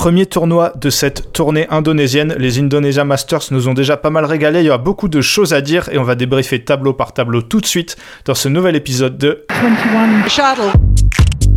[0.00, 2.34] Premier tournoi de cette tournée indonésienne.
[2.38, 4.60] Les Indonesia Masters nous ont déjà pas mal régalé.
[4.60, 7.42] Il y a beaucoup de choses à dire et on va débriefer tableau par tableau
[7.42, 10.72] tout de suite dans ce nouvel épisode de 21 Shuttle.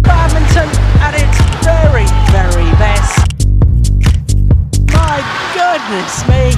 [0.01, 0.67] Badminton
[1.01, 3.17] at its very, very best.
[4.91, 5.23] My
[5.55, 6.51] goodness me.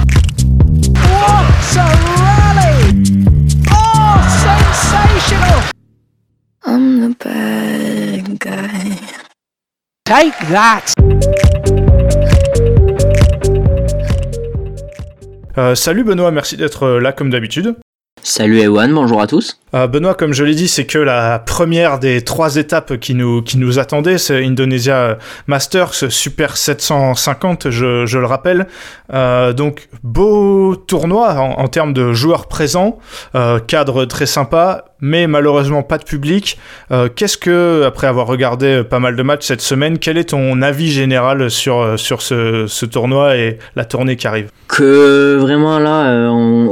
[0.90, 1.46] What
[1.76, 1.86] a
[2.18, 2.94] rally!
[3.70, 5.62] Oh, sensational!
[6.64, 8.98] I'm the bad guy.
[10.04, 10.95] Take that!
[15.58, 17.76] Euh, salut Benoît, merci d'être euh, là comme d'habitude.
[18.22, 19.58] Salut Ewan, bonjour à tous.
[19.76, 23.42] Euh, Benoît, comme je l'ai dit, c'est que la première des trois étapes qui nous,
[23.42, 28.68] qui nous attendaient, c'est Indonesia Masters Super 750, je, le rappelle.
[29.12, 32.98] Euh, donc, beau tournoi en, termes de joueurs présents,
[33.34, 36.58] euh, cadre très sympa, mais malheureusement pas de public.
[37.16, 40.90] Qu'est-ce que, après avoir regardé pas mal de matchs cette semaine, quel est ton avis
[40.90, 44.48] général sur, sur ce, ce tournoi et la tournée qui arrive?
[44.68, 46.30] Que vraiment là,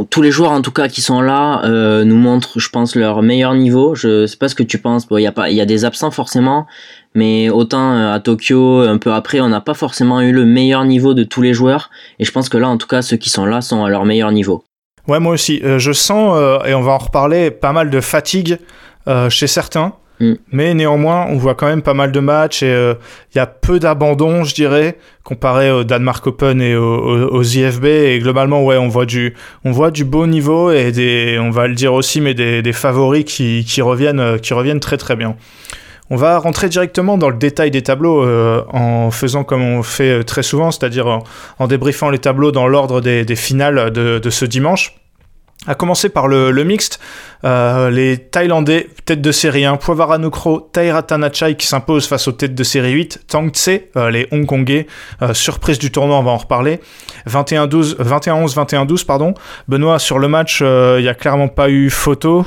[0.08, 1.60] tous les joueurs en tout cas qui sont là
[2.04, 3.94] nous montrent, je pense, leur meilleur niveau.
[3.94, 5.06] Je sais pas ce que tu penses.
[5.10, 6.66] Il y a pas, y a des absents forcément,
[7.14, 10.84] mais autant euh, à Tokyo, un peu après, on n'a pas forcément eu le meilleur
[10.84, 11.90] niveau de tous les joueurs.
[12.18, 14.04] Et je pense que là, en tout cas, ceux qui sont là sont à leur
[14.04, 14.64] meilleur niveau.
[15.06, 15.60] Ouais, moi aussi.
[15.64, 18.58] Euh, je sens, euh, et on va en reparler, pas mal de fatigue
[19.28, 19.92] chez certains.
[20.24, 20.34] Mm.
[20.52, 22.94] Mais néanmoins, on voit quand même pas mal de matchs et il euh,
[23.34, 27.84] y a peu d'abandon, je dirais, comparé au Denmark Open et aux, IFB.
[27.84, 31.66] Et globalement, ouais, on voit du, on voit du beau niveau et des, on va
[31.66, 35.36] le dire aussi, mais des, des favoris qui, qui reviennent, qui reviennent très très bien.
[36.10, 40.22] On va rentrer directement dans le détail des tableaux euh, en faisant comme on fait
[40.24, 41.24] très souvent, c'est-à-dire en,
[41.58, 44.94] en, débriefant les tableaux dans l'ordre des, des, finales de, de, ce dimanche.
[45.66, 47.00] À commencer par le, mixte,
[47.44, 52.64] euh, les Thaïlandais, tête de série 1, Poivaranukro, Tairatanachai qui s'impose face aux têtes de
[52.64, 54.86] série 8, Tang Tse, euh, les Hongkongais,
[55.22, 56.80] euh, surprise du tournoi, on va en reparler,
[57.26, 59.32] 21-12, 21-11-21-12, pardon.
[59.66, 62.44] Benoît, sur le match, il n'y a clairement pas eu photo,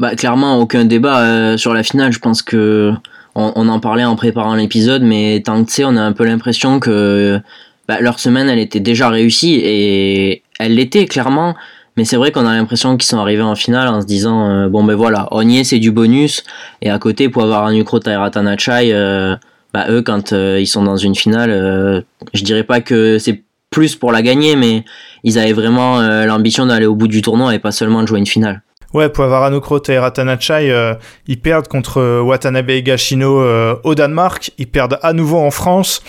[0.00, 2.12] bah clairement aucun débat sur la finale.
[2.12, 2.92] Je pense que
[3.34, 7.40] on, en parlait en préparant l'épisode, mais tu sais, on a un peu l'impression que
[7.88, 11.54] bah, leur semaine elle était déjà réussie et elle l'était clairement.
[11.96, 14.68] Mais c'est vrai qu'on a l'impression qu'ils sont arrivés en finale en se disant euh,
[14.68, 16.42] bon ben voilà, on y est, c'est du bonus.
[16.82, 19.36] Et à côté, pour avoir un Ukro Tairatanachai, euh,
[19.72, 23.96] bah eux quand euh, ils sont dans une finale, je dirais pas que c'est plus
[23.96, 24.84] pour la gagner, mais
[25.24, 28.26] ils avaient vraiment l'ambition d'aller au bout du tournoi et pas seulement de jouer une
[28.26, 28.62] finale.
[28.92, 30.96] Ouais, Poivaranukro et Ratanachai,
[31.26, 33.44] ils perdent contre Watanabe et Gashino
[33.82, 34.52] au Danemark.
[34.58, 36.02] Ils perdent à nouveau en France.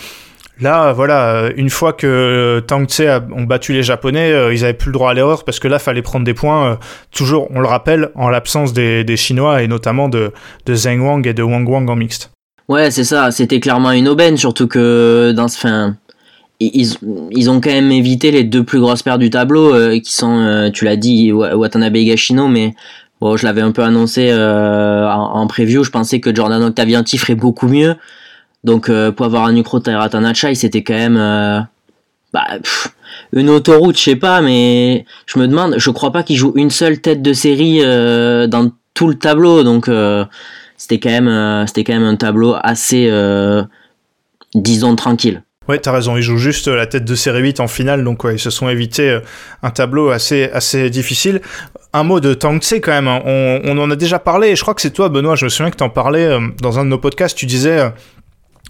[0.60, 3.02] Là, voilà, une fois que Tang Tse
[3.36, 5.78] ont battu les Japonais, euh, ils avaient plus le droit à l'erreur parce que là,
[5.78, 6.72] fallait prendre des points.
[6.72, 6.76] euh,
[7.12, 10.32] toujours, on le rappelle, en l'absence des, Chinois et notamment de,
[10.64, 12.30] de Zheng Wang et de Wang Wang en mixte.
[12.68, 13.30] Ouais, c'est ça.
[13.30, 15.96] C'était clairement une aubaine, surtout que dans ce fin,
[16.60, 20.38] ils, ont quand même évité les deux plus grosses paires du tableau, euh, qui sont,
[20.38, 22.74] euh, tu l'as dit, Watanabe et Gashino, mais
[23.20, 27.18] bon, je l'avais un peu annoncé euh, en, en, preview, je pensais que Jordan Octavianti
[27.18, 27.94] ferait beaucoup mieux.
[28.66, 31.60] Donc euh, pour avoir un Ukro Tairatanachai, c'était quand même euh,
[32.32, 32.44] bah,
[33.32, 36.70] une autoroute, je sais pas, mais je me demande, je crois pas qu'il joue une
[36.70, 39.88] seule tête de série euh, dans tout le tableau, donc
[40.76, 43.08] c'était quand même c'était quand même un tableau assez
[44.54, 45.42] disons tranquille.
[45.68, 48.38] Ouais, t'as raison, ils jouent juste la tête de série 8 en finale, donc ils
[48.38, 49.18] se sont évités
[49.62, 51.40] un tableau assez, assez difficile.
[51.92, 53.20] Un mot de Tang Tse quand même, hein.
[53.24, 55.50] on, on, en a déjà parlé, et je crois que c'est toi Benoît, je me
[55.50, 57.92] souviens que t'en parlais dans un de nos podcasts, tu disais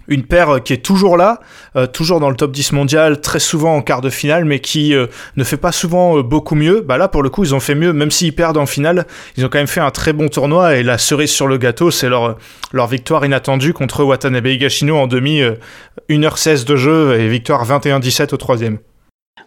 [0.07, 1.39] une paire qui est toujours là,
[1.75, 4.93] euh, toujours dans le top 10 mondial, très souvent en quart de finale, mais qui
[4.93, 6.81] euh, ne fait pas souvent euh, beaucoup mieux.
[6.81, 9.45] Bah là, pour le coup, ils ont fait mieux, même s'ils perdent en finale, ils
[9.45, 12.09] ont quand même fait un très bon tournoi, et la cerise sur le gâteau, c'est
[12.09, 12.37] leur,
[12.71, 15.41] leur victoire inattendue contre Watanabe Higashino en demi,
[16.09, 18.77] 1h16 de jeu, et victoire 21-17 au troisième.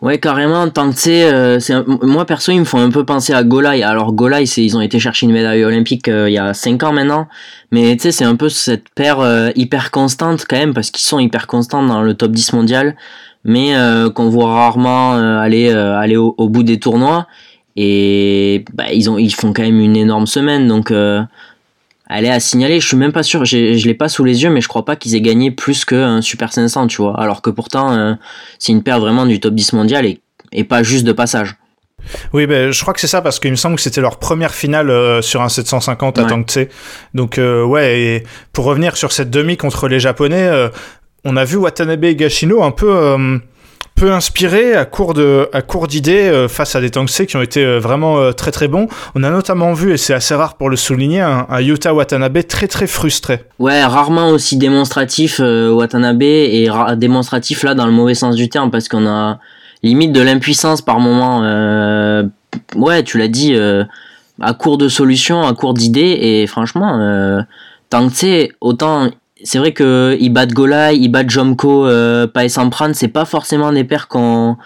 [0.03, 1.59] Ouais, carrément, tant que c'est, euh,
[2.03, 3.83] moi perso, ils me font un peu penser à Golai.
[3.83, 6.83] Alors Golai, c'est, ils ont été chercher une médaille olympique euh, il y a 5
[6.85, 7.29] ans maintenant,
[7.71, 11.05] mais tu sais, c'est un peu cette paire euh, hyper constante quand même, parce qu'ils
[11.05, 12.97] sont hyper constants dans le top 10 mondial,
[13.45, 17.27] mais euh, qu'on voit rarement aller aller au, au, bout des tournois.
[17.77, 20.93] Et bah, ils ont, ils font quand même une énorme semaine, donc
[22.11, 22.81] elle est à signaler.
[22.81, 24.97] Je suis même pas sûr, je l'ai pas sous les yeux, mais je crois pas
[24.97, 27.21] qu'ils aient gagné plus qu'un Super 500, tu vois.
[27.21, 28.15] Alors que pourtant, euh,
[28.59, 30.21] c'est une paire vraiment du top 10 mondial et,
[30.53, 31.55] et pas juste de passage.
[32.33, 34.55] Oui, ben, je crois que c'est ça parce qu'il me semble que c'était leur première
[34.55, 36.25] finale euh, sur un 750 à.
[36.25, 36.69] Tang Tse.
[37.15, 38.23] Donc, euh, ouais, et
[38.53, 40.69] pour revenir sur cette demi contre les Japonais, euh,
[41.25, 43.41] on a vu Watanabe et Gashino un peu
[44.01, 47.43] peu inspiré à court de à court d'idées euh, face à des Tangsei qui ont
[47.43, 48.89] été euh, vraiment euh, très très bons.
[49.15, 52.39] On a notamment vu et c'est assez rare pour le souligner un, un, Yuta Watanabe
[52.49, 53.45] très très frustré.
[53.59, 58.89] Ouais, rarement aussi démonstratif Watanabe et démonstratif là dans le mauvais sens du terme parce
[58.89, 59.39] qu'on a
[59.83, 61.43] limite de l'impuissance par moment.
[62.77, 63.55] ouais, tu l'as dit
[64.41, 67.45] à court de solutions, à court d'idées et franchement
[67.91, 69.11] Tangsei autant
[69.43, 73.73] c'est vrai que ils battent Golai, ils battent Jomko, euh, Pae Sampran, c'est pas forcément
[73.73, 74.57] des paires qu'on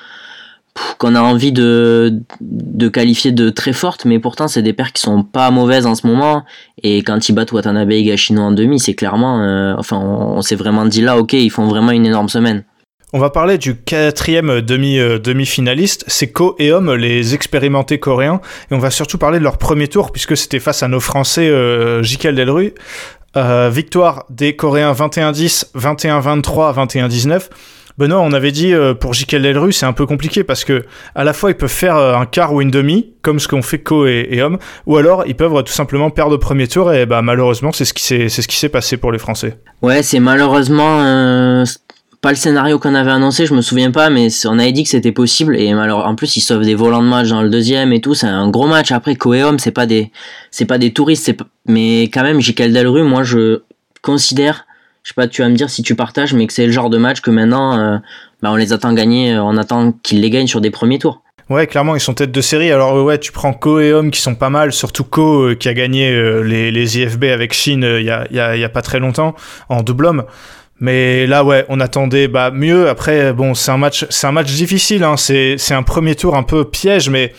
[0.98, 5.02] qu'on a envie de, de qualifier de très fortes, mais pourtant c'est des paires qui
[5.02, 6.44] sont pas mauvaises en ce moment.
[6.82, 10.56] Et quand ils battent Watanabe et Gashino en demi, c'est clairement, euh, enfin, on, s'est
[10.56, 12.64] vraiment dit là, ok, ils font vraiment une énorme semaine.
[13.12, 18.40] On va parler du quatrième demi, euh, demi-finaliste, c'est Ko et Hom, les expérimentés coréens,
[18.72, 21.48] et on va surtout parler de leur premier tour, puisque c'était face à nos Français
[21.48, 22.74] euh, Jikel Delru.
[23.36, 27.48] Euh, victoire des Coréens 21-10, 21-23, 21-19.
[27.96, 30.84] Benoît, on avait dit euh, pour Jikel Delru, c'est un peu compliqué parce que
[31.14, 33.62] à la fois ils peuvent faire euh, un quart ou une demi, comme ce qu'ont
[33.62, 37.06] fait Ko et, Homme, ou alors ils peuvent tout simplement perdre au premier tour et
[37.06, 39.58] bah malheureusement c'est ce qui s'est c'est ce qui s'est passé pour les Français.
[39.80, 41.64] Ouais, c'est malheureusement
[42.24, 44.88] pas le scénario qu'on avait annoncé, je me souviens pas, mais on avait dit que
[44.88, 47.92] c'était possible et alors en plus ils sauvent des volants de match dans le deuxième
[47.92, 48.92] et tout, c'est un gros match.
[48.92, 50.10] Après Coeum, c'est pas des
[50.50, 51.34] c'est pas des touristes,
[51.66, 53.60] mais quand même Jikel Delru, moi je
[54.00, 54.64] considère,
[55.02, 56.88] je sais pas, tu vas me dire si tu partages, mais que c'est le genre
[56.88, 57.98] de match que maintenant euh,
[58.40, 61.20] bah, on les attend gagner, euh, on attend qu'ils les gagnent sur des premiers tours.
[61.50, 62.72] Ouais, clairement, ils sont tête de série.
[62.72, 65.68] Alors, ouais, tu prends Ko et Homme qui sont pas mal, surtout Ko euh, qui
[65.68, 66.10] a gagné
[66.42, 69.34] les, les IFB avec Chine il a, y, a, y, a, pas très longtemps
[69.68, 70.24] en double homme.
[70.80, 72.88] Mais là, ouais, on attendait bah, mieux.
[72.88, 75.04] Après, bon, c'est un match, c'est un match difficile.
[75.04, 75.16] Hein.
[75.16, 77.32] C'est, c'est un premier tour un peu piège, mais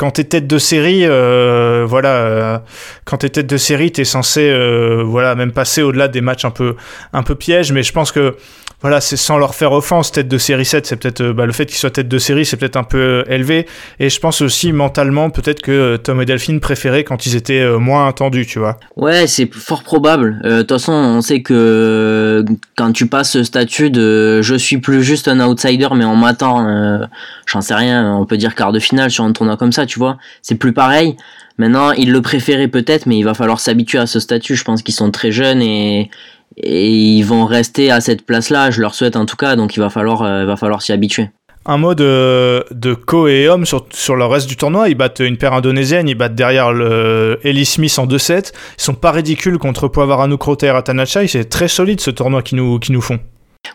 [0.00, 2.58] quand t'es tête de série, euh, voilà, euh,
[3.04, 6.50] quand t'es tête de série, t'es censé, euh, voilà, même passer au-delà des matchs un
[6.50, 6.74] peu,
[7.12, 7.70] un peu pièges.
[7.70, 8.34] Mais je pense que
[8.82, 11.52] voilà, c'est sans leur faire offense, tête de série 7, c'est peut-être euh, bah, le
[11.52, 13.66] fait qu'ils soient tête de série, c'est peut-être un peu euh, élevé.
[13.98, 17.66] Et je pense aussi mentalement, peut-être que euh, Tom et Delphine préféraient quand ils étaient
[17.78, 18.78] moins attendus, tu vois.
[18.96, 20.40] Ouais, c'est fort probable.
[20.42, 22.44] De toute façon, on sait que
[22.76, 27.00] quand tu passes ce statut de je suis plus juste un outsider, mais on m'attend,
[27.46, 29.98] j'en sais rien, on peut dire quart de finale sur un tournoi comme ça, tu
[29.98, 30.16] vois.
[30.42, 31.16] C'est plus pareil.
[31.58, 34.56] Maintenant, ils le préféraient peut-être, mais il va falloir s'habituer à ce statut.
[34.56, 36.10] Je pense qu'ils sont très jeunes et
[36.56, 39.80] et ils vont rester à cette place-là, je leur souhaite en tout cas, donc il
[39.80, 41.28] va falloir, euh, va falloir s'y habituer.
[41.66, 44.88] Un mot de, de Ko et Homme sur, sur le reste du tournoi.
[44.88, 48.52] Ils battent une paire indonésienne, ils battent derrière le Ellie Smith en 2-7.
[48.78, 51.28] Ils sont pas ridicules contre Poivaranu Krote et Ratanachai.
[51.28, 53.18] C'est très solide ce tournoi qu'ils nous, qui nous font.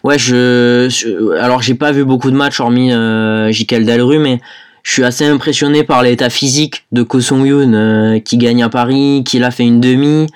[0.03, 4.39] Ouais, je, alors j'ai pas vu beaucoup de matchs hormis euh, Jikel Dalru, mais
[4.81, 8.69] je suis assez impressionné par l'état physique de Ko Song Yoon euh, qui gagne à
[8.69, 10.27] Paris, qui l'a fait une demi.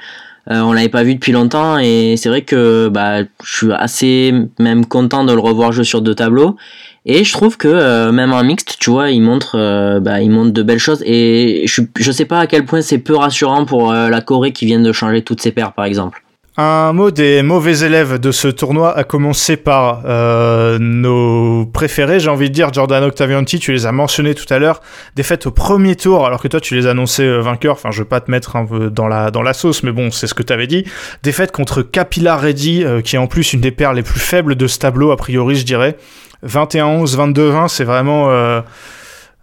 [0.50, 4.34] Euh, on l'avait pas vu depuis longtemps et c'est vrai que bah, je suis assez
[4.60, 6.56] même content de le revoir jouer sur deux tableaux.
[7.06, 10.32] Et je trouve que euh, même en mixte, tu vois, il montre, euh, bah, il
[10.32, 11.04] montre de belles choses.
[11.06, 14.66] Et je, je sais pas à quel point c'est peu rassurant pour la Corée qui
[14.66, 16.24] vient de changer toutes ses paires, par exemple.
[16.58, 22.30] Un mot des mauvais élèves de ce tournoi, a commencé par euh, nos préférés, j'ai
[22.30, 24.82] envie de dire, Jordan Octavianti, tu les as mentionnés tout à l'heure,
[25.16, 28.08] défaite au premier tour, alors que toi tu les annonçais euh, vainqueurs, enfin je veux
[28.08, 30.44] pas te mettre un peu dans la, dans la sauce, mais bon, c'est ce que
[30.44, 30.84] tu avais dit.
[31.24, 34.56] Défaite contre Kapila Reddy, euh, qui est en plus une des paires les plus faibles
[34.56, 35.96] de ce tableau, a priori je dirais.
[36.46, 38.32] 21-11, 22-20, c'est vraiment...
[38.32, 38.62] Euh,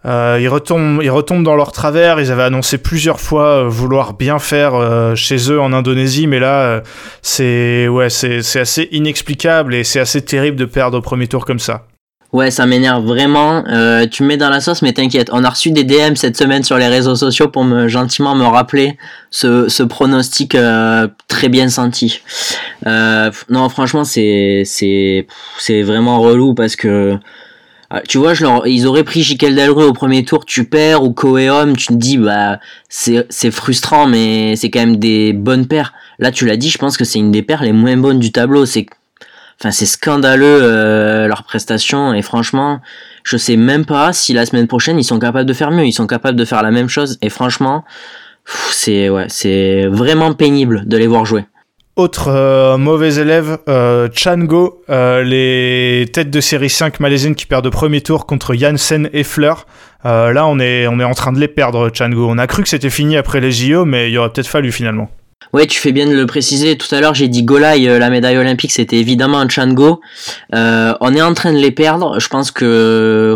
[0.07, 2.19] ils, retombent, ils retombent dans leur travers.
[2.19, 6.39] Ils avaient annoncé plusieurs fois euh, vouloir bien faire euh, chez eux en Indonésie, mais
[6.39, 6.81] là, euh,
[7.21, 11.85] c'est ouais, assez inexplicable et c'est assez terrible de perdre au premier tour comme ça.
[12.33, 13.63] Ouais, ça m'énerve vraiment.
[14.11, 15.29] tu me mets dans la sauce, mais t'inquiète.
[15.31, 18.43] On a reçu des DM cette semaine sur les réseaux sociaux pour me gentiment me
[18.45, 18.97] rappeler
[19.31, 20.57] ce, ce pronostic
[21.29, 22.21] très bien senti.
[22.85, 27.17] non, franchement, c'est c'est vraiment relou parce que
[28.07, 31.13] tu vois, je leur, ils auraient pris Jikel Delru au premier tour, tu perds, ou
[31.13, 35.93] Coeum, tu te dis, bah, c'est frustrant, mais c'est quand même des bonnes paires.
[36.19, 38.31] Là, tu l'as dit, je pense que c'est une des paires les moins bonnes du
[38.31, 38.65] tableau.
[38.65, 38.87] C'est,
[39.59, 42.81] enfin, c'est scandaleux, euh, leur prestation, et franchement,
[43.23, 45.85] je sais même pas si la semaine prochaine, ils sont capables de faire mieux.
[45.85, 47.85] Ils sont capables de faire la même chose, et franchement,
[48.71, 51.45] c'est, ouais, c'est vraiment pénible de les voir jouer.
[51.97, 57.65] Autre euh, mauvais élève, euh, Chango, euh, les têtes de série 5 malaisiennes qui perdent
[57.65, 59.65] au premier tour contre Janssen et Fleur.
[60.03, 62.27] là, on est, on est en train de les perdre, Chango.
[62.29, 65.09] On a cru que c'était fini après les JO, mais il aurait peut-être fallu finalement.
[65.53, 66.77] Ouais, tu fais bien de le préciser.
[66.77, 69.99] Tout à l'heure, j'ai dit Golai, la médaille olympique, c'était évidemment un Chango.
[70.53, 72.19] on est en train de les perdre.
[72.19, 73.35] Je pense que,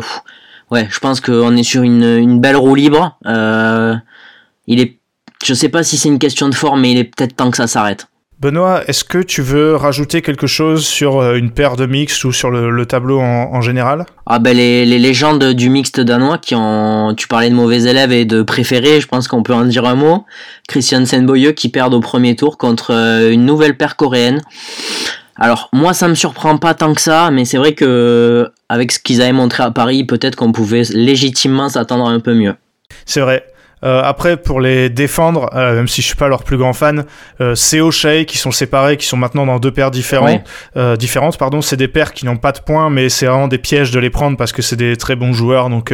[0.69, 3.17] ouais, je pense qu'on est sur une, une belle roue libre.
[3.25, 4.99] il est,
[5.43, 7.57] je sais pas si c'est une question de forme, mais il est peut-être temps que
[7.57, 8.05] ça s'arrête.
[8.41, 12.31] Benoît, est-ce que tu veux rajouter quelque chose sur euh, une paire de mixtes ou
[12.31, 14.07] sur le, tableau en, général?
[14.25, 18.25] Ah ben les, légendes du mixte danois qui ont, tu parlais de mauvais élèves et
[18.25, 20.25] de préférés, je pense qu'on peut en dire un mot.
[20.67, 24.41] Christian Senboye qui perd au premier tour contre euh, une nouvelle paire coréenne.
[25.35, 28.97] Alors moi ça me surprend pas tant que ça, mais c'est vrai que avec ce
[28.97, 32.55] qu'ils avaient montré à Paris, peut-être qu'on pouvait légitimement s'attendre un peu mieux.
[33.05, 33.50] C'est vrai.
[33.83, 37.05] Euh, après, pour les défendre, euh, même si je suis pas leur plus grand fan,
[37.39, 40.41] euh, c'est O'Shea qui sont séparés, qui sont maintenant dans deux paires différentes.
[40.77, 43.57] Euh, différentes pardon, c'est des paires qui n'ont pas de points, mais c'est vraiment des
[43.57, 45.69] pièges de les prendre parce que c'est des très bons joueurs.
[45.69, 45.93] Donc,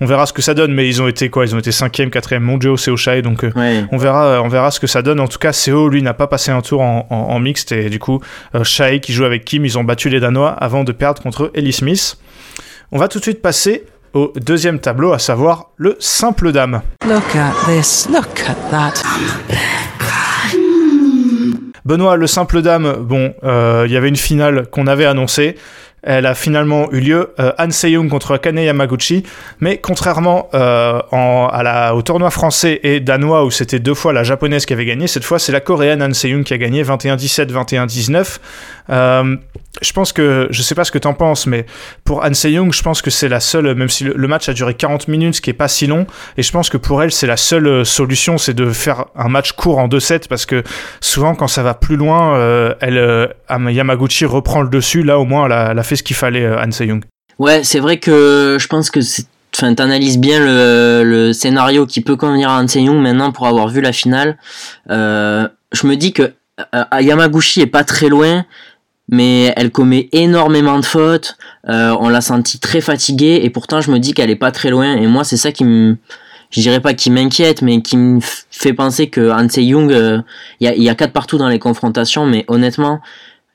[0.00, 0.72] on verra ce que ça donne.
[0.72, 1.44] Mais ils ont été quoi?
[1.44, 3.22] Ils ont été cinquième, quatrième mondiaux, c'est O'Shea.
[3.22, 5.20] Donc, on verra, on verra ce que ça donne.
[5.20, 7.88] En tout cas, CO lui n'a pas passé un tour en, en, en mixte et
[7.88, 8.20] du coup,
[8.62, 11.72] Shai qui joue avec Kim, ils ont battu les Danois avant de perdre contre Ellie
[11.72, 12.18] Smith.
[12.90, 13.84] On va tout de suite passer
[14.14, 16.82] au deuxième tableau, à savoir le simple dame.
[17.06, 19.02] Look at this, look at that.
[21.84, 25.56] Benoît, le simple dame, bon, euh, il y avait une finale qu'on avait annoncée.
[26.02, 29.24] Elle a finalement eu lieu, euh, Han Seyung contre Kane Yamaguchi,
[29.60, 34.22] mais contrairement euh, à la, au tournoi français et danois où c'était deux fois la
[34.22, 37.50] japonaise qui avait gagné, cette fois c'est la coréenne Han Seyung qui a gagné 21-17,
[37.50, 38.38] 21-19.
[38.90, 39.36] Euh,
[39.82, 41.66] je pense que, je sais pas ce que t'en penses, mais
[42.04, 44.74] pour Han Se-young, je pense que c'est la seule, même si le, match a duré
[44.74, 47.26] 40 minutes, ce qui est pas si long, et je pense que pour elle, c'est
[47.26, 50.62] la seule euh, solution, c'est de faire un match court en 2-7, parce que
[51.00, 55.24] souvent, quand ça va plus loin, euh, elle, euh, Yamaguchi reprend le dessus, là, au
[55.24, 57.04] moins, elle a, fait ce qu'il fallait, Han Se-young.
[57.38, 59.26] Ouais, c'est vrai que je pense que c'est
[59.56, 63.68] Enfin, t'analyses bien le, le, scénario qui peut convenir à Han Se-young maintenant pour avoir
[63.68, 64.36] vu la finale.
[64.90, 66.34] Euh, je me dis que
[67.00, 68.44] Yamaguchi est pas très loin,
[69.08, 71.36] mais elle commet énormément de fautes.
[71.68, 74.70] Euh, on l'a senti très fatiguée et pourtant je me dis qu'elle est pas très
[74.70, 74.96] loin.
[74.96, 75.96] Et moi c'est ça qui me,
[76.50, 80.20] je dirais pas qui m'inquiète, mais qui me fait penser que Han Young, euh,
[80.60, 83.00] il y, a, quatre partout dans les confrontations, mais honnêtement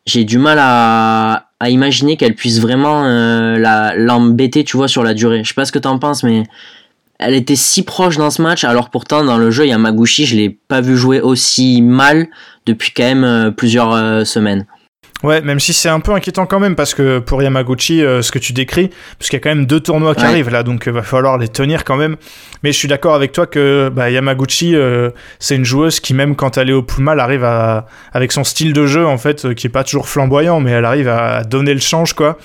[0.05, 5.45] j'ai du mal à, imaginer qu'elle puisse vraiment euh, l'embêter, tu vois, sur la durée.
[5.45, 6.43] Je sais pas ce que t'en penses, mais
[7.19, 9.77] elle était si proche dans ce match, alors pourtant dans le jeu, il y a
[9.77, 12.27] Maguchi, je l'ai pas vu jouer aussi mal
[12.65, 14.65] depuis quand même plusieurs semaines.
[15.23, 18.29] Ouais, même si c'est un peu inquiétant quand même, parce que pour Yamaguchi, euh, ce
[18.29, 20.83] que tu décris, parce qu'il y a quand même deux tournois qui arrivent là, donc
[20.85, 22.17] il euh, va falloir les tenir quand même.
[22.61, 26.35] Mais je suis d'accord avec toi que bah, Yamaguchi, euh, c'est une joueuse qui, même
[26.35, 29.53] quand elle est au plus mal, arrive à, avec son style de jeu, en fait,
[29.53, 32.37] qui est pas toujours flamboyant, mais elle arrive à donner le change, quoi.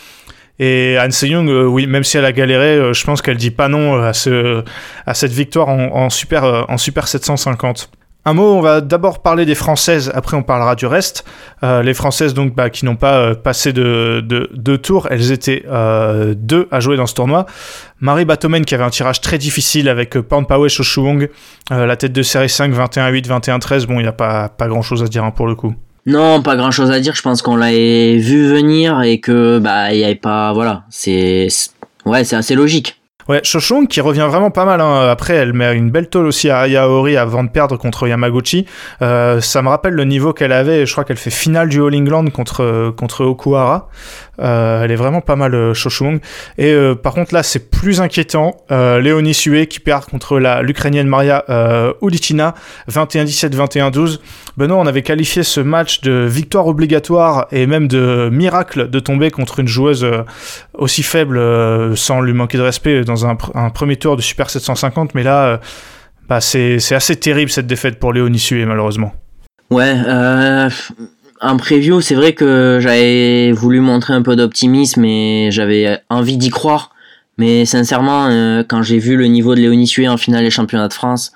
[0.61, 4.01] Et Han Se-young, oui, même si elle a galéré, je pense qu'elle dit pas non
[4.01, 4.63] à, ce,
[5.05, 7.91] à cette victoire en, en super, en super 750.
[8.29, 11.25] Un mot, on va d'abord parler des Françaises, après on parlera du reste.
[11.63, 15.65] Euh, les Françaises donc bah, qui n'ont pas euh, passé de, deux tours, elles étaient
[15.67, 17.47] euh, deux à jouer dans ce tournoi.
[18.01, 21.31] Marie Batomen qui avait un tirage très difficile avec Pan Pao Shoshuong,
[21.71, 23.87] la tête de série 5, 21-8, 21-13.
[23.87, 25.75] Bon, il n'y a pas, pas grand chose à dire hein, pour le coup.
[26.05, 27.15] Non, pas grand chose à dire.
[27.15, 31.49] Je pense qu'on l'avait vu venir et que bah il y avait pas voilà, c'est
[32.05, 33.01] ouais, c'est assez logique.
[33.29, 34.81] Ouais, Shoshong qui revient vraiment pas mal.
[34.81, 35.09] Hein.
[35.11, 38.67] Après, elle met une belle tôle aussi à Yaori avant de perdre contre Yamaguchi.
[39.03, 40.87] Euh, ça me rappelle le niveau qu'elle avait.
[40.87, 43.89] Je crois qu'elle fait finale du All England contre, contre Okuhara.
[44.40, 45.75] Euh, elle est vraiment pas mal, euh,
[46.59, 48.57] Et euh, par contre, là, c'est plus inquiétant.
[48.71, 51.45] Léonie Sue qui perd contre la l'Ukrainienne Maria
[52.02, 52.54] Ulitina,
[52.90, 54.21] 21-17, 21-12.
[54.57, 59.30] Benoît, on avait qualifié ce match de victoire obligatoire et même de miracle de tomber
[59.30, 60.07] contre une joueuse
[60.75, 61.40] aussi faible
[61.97, 63.37] sans lui manquer de respect dans un,
[63.71, 65.14] premier tour de Super 750.
[65.14, 65.61] Mais là,
[66.28, 69.12] bah, c'est assez terrible cette défaite pour Léonie Sue, malheureusement.
[69.71, 69.95] Ouais,
[71.40, 76.50] en preview, c'est vrai que j'avais voulu montrer un peu d'optimisme et j'avais envie d'y
[76.50, 76.90] croire.
[77.38, 80.88] Mais sincèrement, euh, quand j'ai vu le niveau de Léonie Sué en finale des championnats
[80.88, 81.33] de France,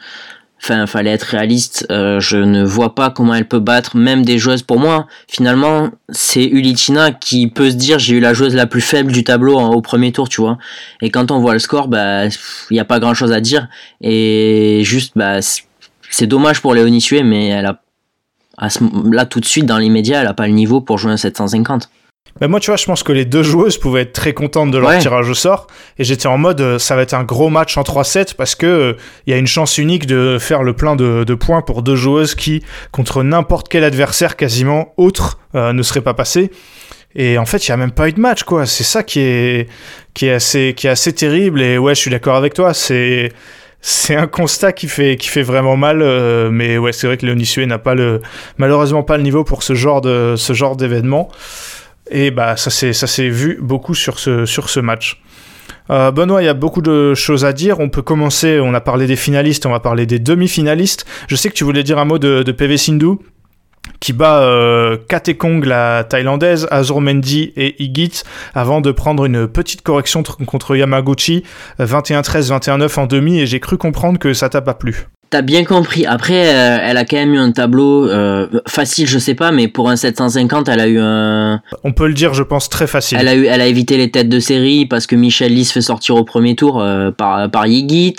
[0.61, 1.87] enfin, fallait être réaliste.
[1.91, 4.63] Euh, je ne vois pas comment elle peut battre même des joueuses.
[4.63, 8.81] Pour moi, finalement, c'est Ulitina qui peut se dire j'ai eu la joueuse la plus
[8.81, 10.59] faible du tableau au premier tour, tu vois.
[11.01, 13.69] Et quand on voit le score, bah, il n'y a pas grand chose à dire.
[14.01, 15.39] Et juste, bah,
[16.11, 17.81] c'est dommage pour Léonie Sué, mais elle a
[18.59, 21.89] là tout de suite dans l'immédiat elle a pas le niveau pour jouer un 750
[22.41, 24.79] ben moi, tu vois, je pense que les deux joueuses pouvaient être très contentes de
[24.79, 25.67] leur tirage au sort.
[25.99, 28.97] Et j'étais en mode, euh, ça va être un gros match en 3-7 parce que
[29.27, 31.97] il euh, y a une chance unique de faire le plein de, points pour deux
[31.97, 36.51] joueuses qui, contre n'importe quel adversaire quasiment autre, euh, ne seraient pas passées.
[37.15, 38.65] Et en fait, il y a même pas eu de match, quoi.
[38.65, 39.69] C'est ça qui est,
[40.15, 41.61] qui est assez, qui est assez terrible.
[41.61, 42.73] Et ouais, je suis d'accord avec toi.
[42.73, 43.31] C'est,
[43.85, 47.27] c'est un constat qui fait, qui fait vraiment mal, euh, mais ouais, c'est vrai que
[47.27, 48.23] Léonie n'a pas le,
[48.57, 51.29] malheureusement pas le niveau pour ce genre de, ce genre d'événement.
[52.09, 55.21] Et bah, ça s'est, ça s'est vu beaucoup sur ce, sur ce match.
[55.91, 57.81] Euh, Benoît, il y a beaucoup de choses à dire.
[57.81, 61.05] On peut commencer, on a parlé des finalistes, on va parler des demi-finalistes.
[61.27, 63.19] Je sais que tu voulais dire un mot de, de PV Sindhu
[64.03, 64.45] qui bat
[65.09, 68.23] Katekong, la thaïlandaise, Azur Mendy et Igit,
[68.55, 71.45] avant de prendre une petite correction contre Yamaguchi,
[71.79, 75.07] 21-13, 21-9 en demi, et j'ai cru comprendre que ça t'a pas plu.
[75.33, 76.05] T'as bien compris.
[76.05, 79.67] Après, euh, elle a quand même eu un tableau euh, facile, je sais pas, mais
[79.67, 81.63] pour un 750, elle a eu un.
[81.85, 83.17] On peut le dire, je pense très facile.
[83.19, 85.73] Elle a eu, elle a évité les têtes de série parce que Michel Lee se
[85.73, 88.17] fait sortir au premier tour euh, par par Yigit.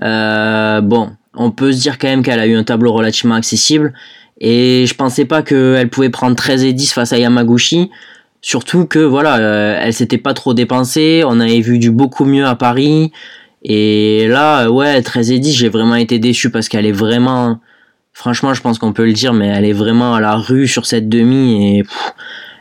[0.00, 3.94] bon, on peut se dire quand même qu'elle a eu un tableau relativement accessible.
[4.40, 7.90] Et je pensais pas qu'elle pouvait prendre 13 et 10 face à Yamaguchi.
[8.40, 9.38] Surtout que voilà,
[9.82, 11.22] elle s'était pas trop dépensée.
[11.26, 13.12] On avait vu du beaucoup mieux à Paris.
[13.64, 17.58] Et là, ouais, 13 et 10, j'ai vraiment été déçu parce qu'elle est vraiment,
[18.12, 20.86] franchement, je pense qu'on peut le dire, mais elle est vraiment à la rue sur
[20.86, 21.82] cette demi et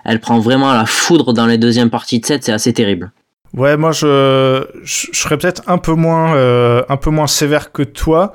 [0.04, 3.12] elle prend vraiment la foudre dans les deuxièmes parties de set, c'est assez terrible.
[3.58, 7.82] Ouais, moi je, je, serais peut-être un peu moins euh, un peu moins sévère que
[7.82, 8.34] toi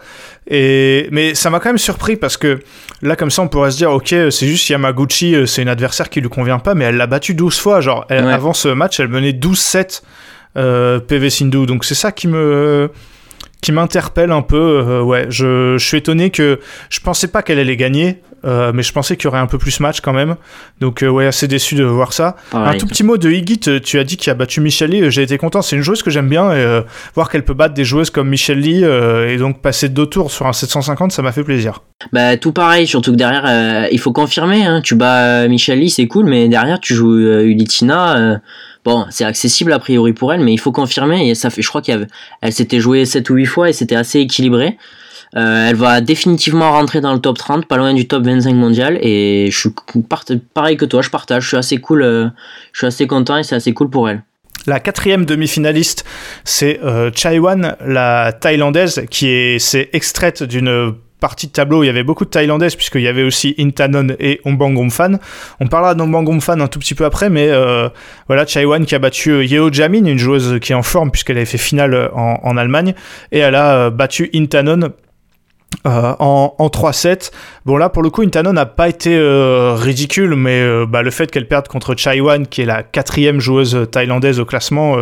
[0.48, 2.58] et mais ça m'a quand même surpris parce que
[3.02, 6.10] là comme ça on pourrait se dire OK, c'est juste Yamaguchi, euh, c'est une adversaire
[6.10, 9.08] qui lui convient pas mais elle l'a battu 12 fois, genre avant ce match, elle
[9.08, 10.02] menait 12-7
[10.56, 11.66] euh, PV Sindhu.
[11.66, 12.90] Donc c'est ça qui me
[13.62, 14.56] qui m'interpelle un peu.
[14.86, 16.60] Euh, ouais, je, je, suis étonné que
[16.90, 19.58] je pensais pas qu'elle allait gagner, euh, mais je pensais qu'il y aurait un peu
[19.58, 20.36] plus match quand même.
[20.80, 22.36] Donc ouais, assez déçu de voir ça.
[22.52, 23.82] Un tout petit mot de Higit.
[23.82, 25.10] Tu as dit qu'il a battu Michel Lee.
[25.10, 25.62] J'ai été content.
[25.62, 26.82] C'est une joueuse que j'aime bien et
[27.14, 30.46] voir qu'elle peut battre des joueuses comme Michel Lee et donc passer deux tours sur
[30.46, 31.82] un 750, ça m'a fait plaisir.
[32.12, 34.64] Bah tout pareil, surtout que derrière, il faut confirmer.
[34.64, 34.80] Hein.
[34.82, 38.40] tu bats Michel Lee, c'est cool, mais derrière tu joues Ulitina
[38.84, 41.28] Bon, c'est accessible a priori pour elle, mais il faut confirmer.
[41.28, 42.08] Et ça fait, je crois qu'elle
[42.50, 44.76] s'était jouée 7 ou 8 fois et c'était assez équilibré.
[45.36, 48.98] Euh, elle va définitivement rentrer dans le top 30, pas loin du top 25 mondial.
[49.00, 49.70] Et je suis
[50.54, 51.44] pareil que toi, je partage.
[51.44, 52.28] Je suis assez cool, euh,
[52.72, 54.22] je suis assez content et c'est assez cool pour elle.
[54.66, 56.04] La quatrième demi-finaliste,
[56.44, 62.02] c'est euh, Chaiwan, la thaïlandaise, qui est, extraite d'une partie de tableau, il y avait
[62.02, 65.20] beaucoup de Thaïlandaises, puisqu'il y avait aussi Intanon et Ombang Fan.
[65.60, 67.88] On parlera d'Ombang Fan un tout petit peu après, mais euh,
[68.26, 71.36] voilà, Chaiwan qui a battu euh, Yeo Jamin, une joueuse qui est en forme, puisqu'elle
[71.36, 72.94] avait fait finale en, en Allemagne,
[73.30, 74.92] et elle a euh, battu Intanon
[75.84, 77.32] euh, en, en 3-7.
[77.66, 81.10] Bon là pour le coup Intano n'a pas été euh, ridicule mais euh, bah, le
[81.10, 84.96] fait qu'elle perde contre Chaiwan qui est la quatrième joueuse thaïlandaise au classement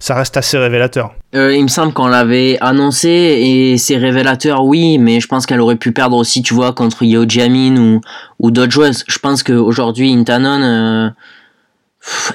[0.00, 1.14] ça reste assez révélateur.
[1.34, 5.76] il me semble qu'on l'avait annoncé et c'est révélateur oui mais je pense qu'elle aurait
[5.76, 8.00] pu perdre aussi tu vois contre Yeo Jamin ou,
[8.40, 9.04] ou d'autres joueuses.
[9.06, 11.12] Je pense qu'aujourd'hui Intanon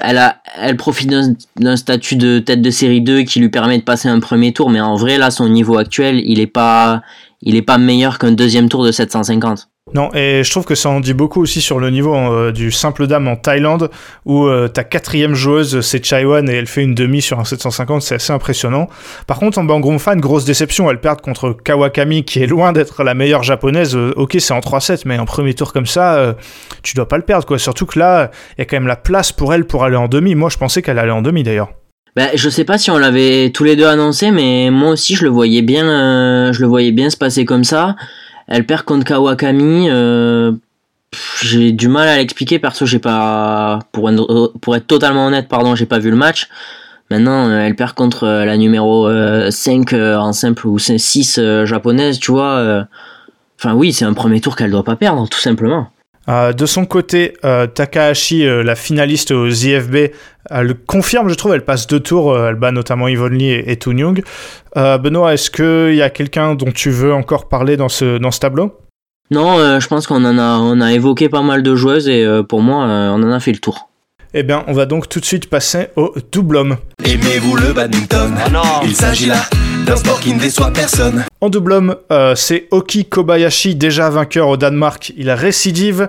[0.00, 1.10] elle, a, elle profite
[1.56, 4.70] d'un statut de tête de série 2 qui lui permet de passer un premier tour
[4.70, 7.02] mais en vrai là son niveau actuel il est pas
[7.42, 9.68] il est pas meilleur qu'un deuxième tour de 750.
[9.92, 12.70] Non, et je trouve que ça en dit beaucoup aussi sur le niveau euh, du
[12.70, 13.90] simple dame en Thaïlande,
[14.24, 18.02] où euh, ta quatrième joueuse, c'est Chaiwan, et elle fait une demi sur un 750,
[18.02, 18.88] c'est assez impressionnant.
[19.26, 23.02] Par contre, en Bangron fan, grosse déception, elle perd contre Kawakami, qui est loin d'être
[23.02, 23.96] la meilleure japonaise.
[23.96, 26.36] Euh, ok, c'est en 3-7, mais en premier tour comme ça,
[26.82, 27.58] tu dois pas le perdre, quoi.
[27.58, 30.08] Surtout que là, il y a quand même la place pour elle pour aller en
[30.08, 30.34] demi.
[30.34, 31.70] Moi, je pensais qu'elle allait en demi, d'ailleurs.
[32.16, 35.24] Ben, je sais pas si on l'avait tous les deux annoncé, mais moi aussi je
[35.24, 37.96] le voyais bien, euh, je le voyais bien se passer comme ça.
[38.48, 39.88] Elle perd contre Kawakami.
[39.88, 40.52] Euh,
[41.40, 42.84] j'ai du mal à l'expliquer perso.
[42.84, 46.48] J'ai pas, pour être, pour être totalement honnête, pardon, j'ai pas vu le match.
[47.10, 49.08] Maintenant, euh, elle perd contre la numéro
[49.50, 52.86] 5 en simple ou 6 japonaise, tu vois.
[53.58, 55.88] Enfin oui, c'est un premier tour qu'elle doit pas perdre, tout simplement.
[56.28, 60.12] Euh, de son côté, euh, Takahashi, euh, la finaliste aux IFB,
[60.50, 63.96] elle confirme, je trouve, elle passe deux tours, elle bat notamment Yvonne Lee et, Toon
[63.96, 64.22] Young.
[64.74, 68.40] Benoît, est-ce qu'il y a quelqu'un dont tu veux encore parler dans ce, dans ce
[68.40, 68.72] tableau?
[69.30, 72.62] Non, je pense qu'on en a, on a évoqué pas mal de joueuses et pour
[72.62, 73.89] moi, on en a fait le tour.
[74.32, 76.76] Eh bien, on va donc tout de suite passer au double homme.
[77.04, 79.44] Aimez-vous le badminton ah Il s'agit là
[79.84, 81.24] d'un sport qui ne déçoit personne.
[81.40, 85.12] En double homme, euh, c'est Oki Kobayashi, déjà vainqueur au Danemark.
[85.16, 86.08] Il a récidive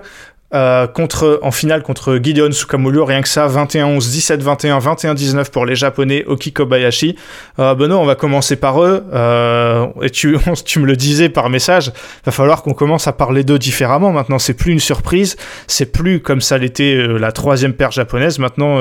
[0.54, 5.74] euh, contre, en finale contre Gideon Sukamulu, rien que ça, 21-11, 17-21, 21-19 pour les
[5.74, 7.16] Japonais, Oki Kobayashi.
[7.58, 11.48] Euh, Benoît, on va commencer par eux, euh, et tu, tu me le disais par
[11.48, 11.92] message,
[12.24, 15.36] va falloir qu'on commence à parler d'eux différemment maintenant, c'est plus une surprise,
[15.66, 18.80] c'est plus comme ça l'était euh, la troisième paire japonaise, maintenant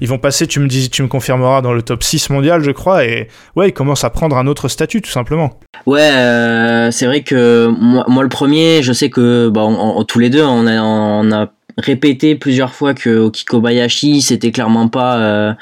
[0.00, 2.70] ils vont passer, tu me dis, tu me confirmeras, dans le top 6 mondial je
[2.70, 5.58] crois, et ouais, ils commencent à prendre un autre statut tout simplement.
[5.86, 7.68] Ouais, c'est vrai que
[8.08, 9.66] moi, le premier, je sais que bah,
[10.08, 11.05] tous les deux, on a...
[11.06, 15.52] On a répété plusieurs fois que Okikobayashi c'était clairement pas euh,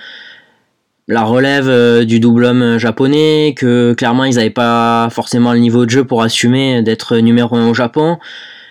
[1.09, 5.85] la relève euh, du double homme japonais, que clairement ils n'avaient pas forcément le niveau
[5.85, 8.19] de jeu pour assumer d'être numéro 1 au Japon.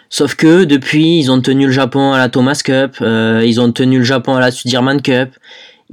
[0.09, 3.71] Sauf que depuis, ils ont tenu le Japon à la Thomas Cup, euh, ils ont
[3.71, 5.31] tenu le Japon à la Sudirman Cup,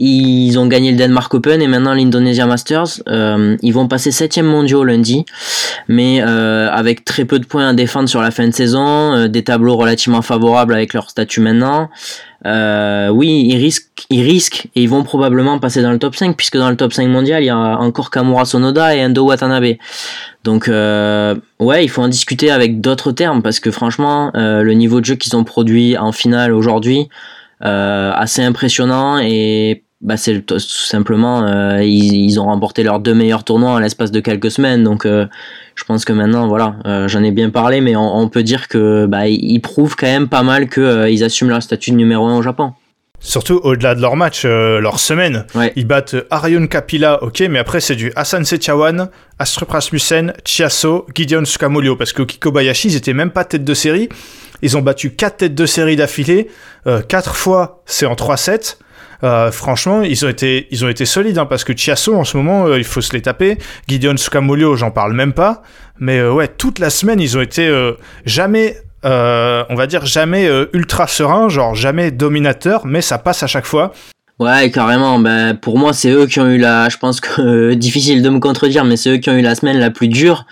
[0.03, 3.03] Ils ont gagné le Denmark Open et maintenant l'Indonesia Masters.
[3.07, 5.27] Euh, ils vont passer 7 mondiaux lundi,
[5.89, 9.29] mais euh, avec très peu de points à défendre sur la fin de saison, euh,
[9.29, 11.91] des tableaux relativement favorables avec leur statut maintenant.
[12.47, 16.57] oui, ils risquent, ils risquent et ils vont probablement passer dans le top 5 puisque
[16.57, 19.77] dans le top 5 mondial, il y a encore Kamura Sonoda et Endo Watanabe.
[20.45, 25.05] Donc ouais, il faut en discuter avec d'autres termes parce que franchement, le niveau de
[25.05, 27.11] jeu qu'ils ont produit en finale aujourd'hui,
[27.61, 33.73] assez impressionnant et bah c'est tout simplement euh, ils, ont remporté leurs deux meilleurs tournois
[33.73, 35.27] en l'espace de quelques semaines donc euh,
[35.75, 39.05] je pense que maintenant voilà euh, j'en ai bien parlé mais on, peut dire que
[39.05, 42.39] bah, ils prouvent quand même pas mal que ils assument leur statut de numéro 1
[42.39, 42.73] au Japon
[43.23, 45.45] Surtout au-delà de leur match, leur semaine.
[45.77, 51.45] Ils battent Arion Kapila, ok, mais après c'est du Hassan Setiawan, Astrup Rasmussen, Chiasso, Gideon
[51.45, 54.09] Sukamulio, parce que Kikobayashi, ils étaient même pas tête de série.
[54.63, 56.49] Ils ont battu quatre têtes de série d'affilée,
[57.09, 58.79] quatre fois c'est en 3-7.
[59.23, 62.37] Euh, franchement, ils ont été, ils ont été solides, hein, parce que Chiasso, en ce
[62.37, 63.59] moment, euh, il faut se les taper.
[63.89, 65.63] Gideon Sukamulio, j'en parle même pas.
[65.99, 67.71] Mais euh, ouais, toute la semaine, ils ont été
[68.25, 73.67] jamais, on va dire, jamais ultra sereins, genre jamais dominateurs, mais ça passe à chaque
[73.67, 73.93] fois.
[74.39, 75.19] Ouais, carrément.
[75.19, 76.89] Ben, pour moi, c'est eux qui ont eu la.
[76.89, 79.79] Je pense que difficile de me contredire, mais c'est eux qui ont eu la semaine
[79.79, 80.47] la plus dure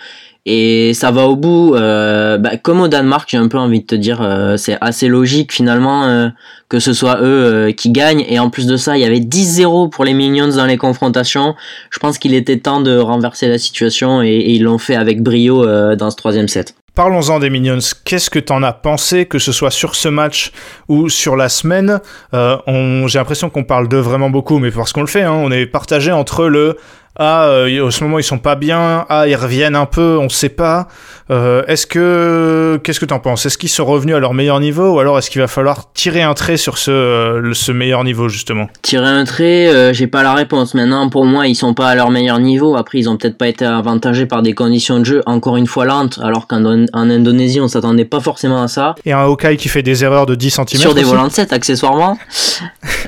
[0.49, 1.75] et ça va au bout.
[1.75, 5.07] Euh, bah, comme au Danemark, j'ai un peu envie de te dire, euh, c'est assez
[5.07, 6.29] logique finalement euh,
[6.69, 8.25] que ce soit eux qui gagnent.
[8.27, 11.55] Et en plus de ça, il y avait 10-0 pour les Minions dans les confrontations.
[11.91, 15.65] Je pense qu'il était temps de renverser la situation et, ils l'ont fait avec brio
[15.95, 16.75] dans ce troisième set.
[16.95, 17.79] Parlons-en des Minions.
[18.03, 20.51] Qu'est-ce que t'en as pensé, que ce soit sur ce match
[20.87, 21.99] ou sur la semaine?
[22.33, 25.65] J'ai l'impression qu'on parle d'eux vraiment beaucoup, mais parce qu'on le fait, hein, on est
[25.65, 26.77] partagé entre le
[27.15, 30.29] ah, euh, au ce moment ils sont pas bien, ah, ils reviennent un peu, on
[30.29, 30.87] sait pas.
[31.31, 33.45] Euh, est-ce que, qu'est-ce que t'en penses?
[33.45, 36.21] Est-ce qu'ils sont revenus à leur meilleur niveau ou alors est-ce qu'il va falloir tirer
[36.21, 38.67] un trait sur ce, euh, ce meilleur niveau justement?
[38.81, 40.73] Tirer un trait, j'ai pas la réponse.
[40.73, 42.75] Maintenant, pour moi, ils sont pas à leur meilleur niveau.
[42.77, 45.85] Après, ils ont peut-être pas été avantagés par des conditions de jeu encore une fois
[45.85, 48.95] lentes, alors qu'en Indonésie, on s'attendait pas forcément à ça.
[49.05, 50.67] Et un Hawkeye qui fait des erreurs de 10 cm.
[50.79, 52.17] Sur des volants de 7, accessoirement.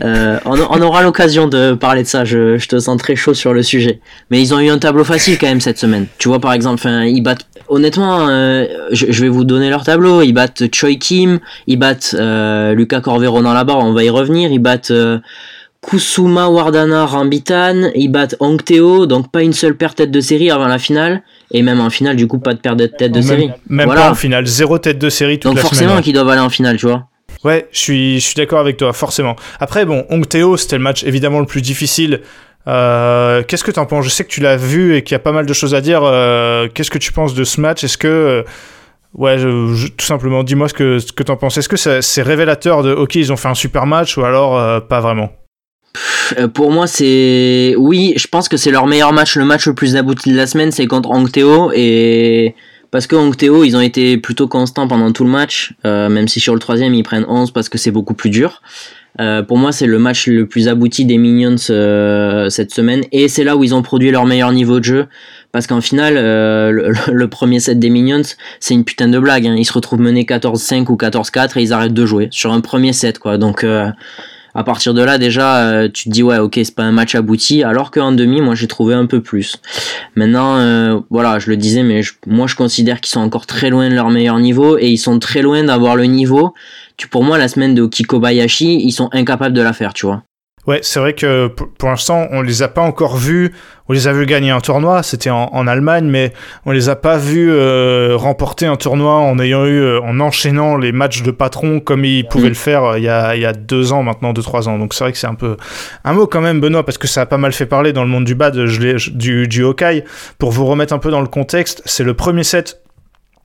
[0.02, 2.26] on, on, aura l'occasion de parler de ça.
[2.26, 3.91] Je, je te sens très chaud sur le sujet.
[4.30, 6.08] Mais ils ont eu un tableau facile quand même cette semaine.
[6.18, 7.48] Tu vois, par exemple, ils battent.
[7.68, 10.22] Honnêtement, euh, je, vais vous donner leur tableau.
[10.22, 14.10] Ils battent Choi Kim, ils battent euh, Lucas Corvero dans la barre, on va y
[14.10, 14.52] revenir.
[14.52, 15.20] Ils battent euh,
[15.82, 20.52] Kusuma Wardana Rambitan, ils battent Hong Teo, donc pas une seule perte tête de série
[20.52, 21.24] avant la finale.
[21.52, 23.50] Et même en finale, du coup, pas de perte de tête de série.
[23.68, 26.42] Même pas en finale, zéro tête de série toute donc la forcément qu'ils doivent aller
[26.42, 27.08] en finale, tu vois.
[27.44, 29.36] Ouais, je suis, je suis d'accord avec toi, forcément.
[29.60, 32.22] Après, bon, Hong Teo, c'était le match évidemment le plus difficile
[32.68, 34.06] euh, qu'est-ce que tu en penses?
[34.06, 35.82] Je sais que tu l'as vu et qu'il y a pas mal de choses à
[35.82, 36.02] dire.
[36.04, 37.84] Euh, qu'est-ce que tu penses de ce match?
[37.84, 38.44] Est-ce que, euh,
[39.16, 41.58] ouais, tout simplement, dis-moi ce que, ce que tu en penses.
[41.58, 45.00] Est-ce que c'est révélateur de, ok, ils ont fait un super match ou alors pas
[45.00, 45.32] vraiment?
[46.54, 49.98] Pour moi, c'est oui, je pense que c'est leur meilleur match, le match le plus
[49.98, 52.56] abouti de la semaine, c'est contre Angteo et
[52.92, 56.54] parce que Angteo, ils ont été plutôt constants pendant tout le match, même si sur
[56.54, 58.62] le troisième ils prennent 11 parce que c'est beaucoup plus dur.
[59.20, 63.28] Euh, pour moi, c'est le match le plus abouti des Minions euh, cette semaine, et
[63.28, 65.08] c'est là où ils ont produit leur meilleur niveau de jeu,
[65.52, 68.22] parce qu'en finale, euh, le, premier set des Minions,
[68.60, 69.48] c'est une putain de blague.
[69.48, 69.56] Hein.
[69.58, 72.94] Ils se retrouvent menés 14-5 ou 14-4 et ils arrêtent de jouer sur un premier
[72.94, 73.38] set, quoi.
[73.38, 73.66] Donc
[74.54, 77.64] à partir de là, déjà, tu te dis ouais, ok, c'est pas un match abouti,
[77.64, 79.58] alors qu'en demi, moi, j'ai trouvé un peu plus.
[80.16, 83.96] Maintenant, voilà, je le disais, mais moi, je considère qu'ils sont encore très loin de
[83.96, 86.54] leur meilleur niveau et ils sont très loin d'avoir le niveau
[87.08, 90.24] pour moi, la semaine de Kikobayashi, ils sont incapables de la faire, tu vois.
[90.68, 93.52] Ouais, c'est vrai que pour, l'instant, on les a pas encore vus.
[93.90, 96.32] On les a vus gagner un tournoi, c'était en, Allemagne, mais
[96.66, 100.78] on les a pas vus euh, remporter un tournoi en ayant eu, euh, en enchaînant
[100.78, 103.46] les matchs de patron comme ils pouvaient le faire euh, il, y a, il y
[103.46, 104.78] a deux ans maintenant, deux trois ans.
[104.78, 105.58] Donc c'est vrai que c'est un peu
[106.06, 108.10] un mot quand même, Benoît, parce que ça a pas mal fait parler dans le
[108.10, 110.04] monde du bad, je du, du Hawkeye.
[110.38, 112.82] Pour vous remettre un peu dans le contexte, c'est le premier set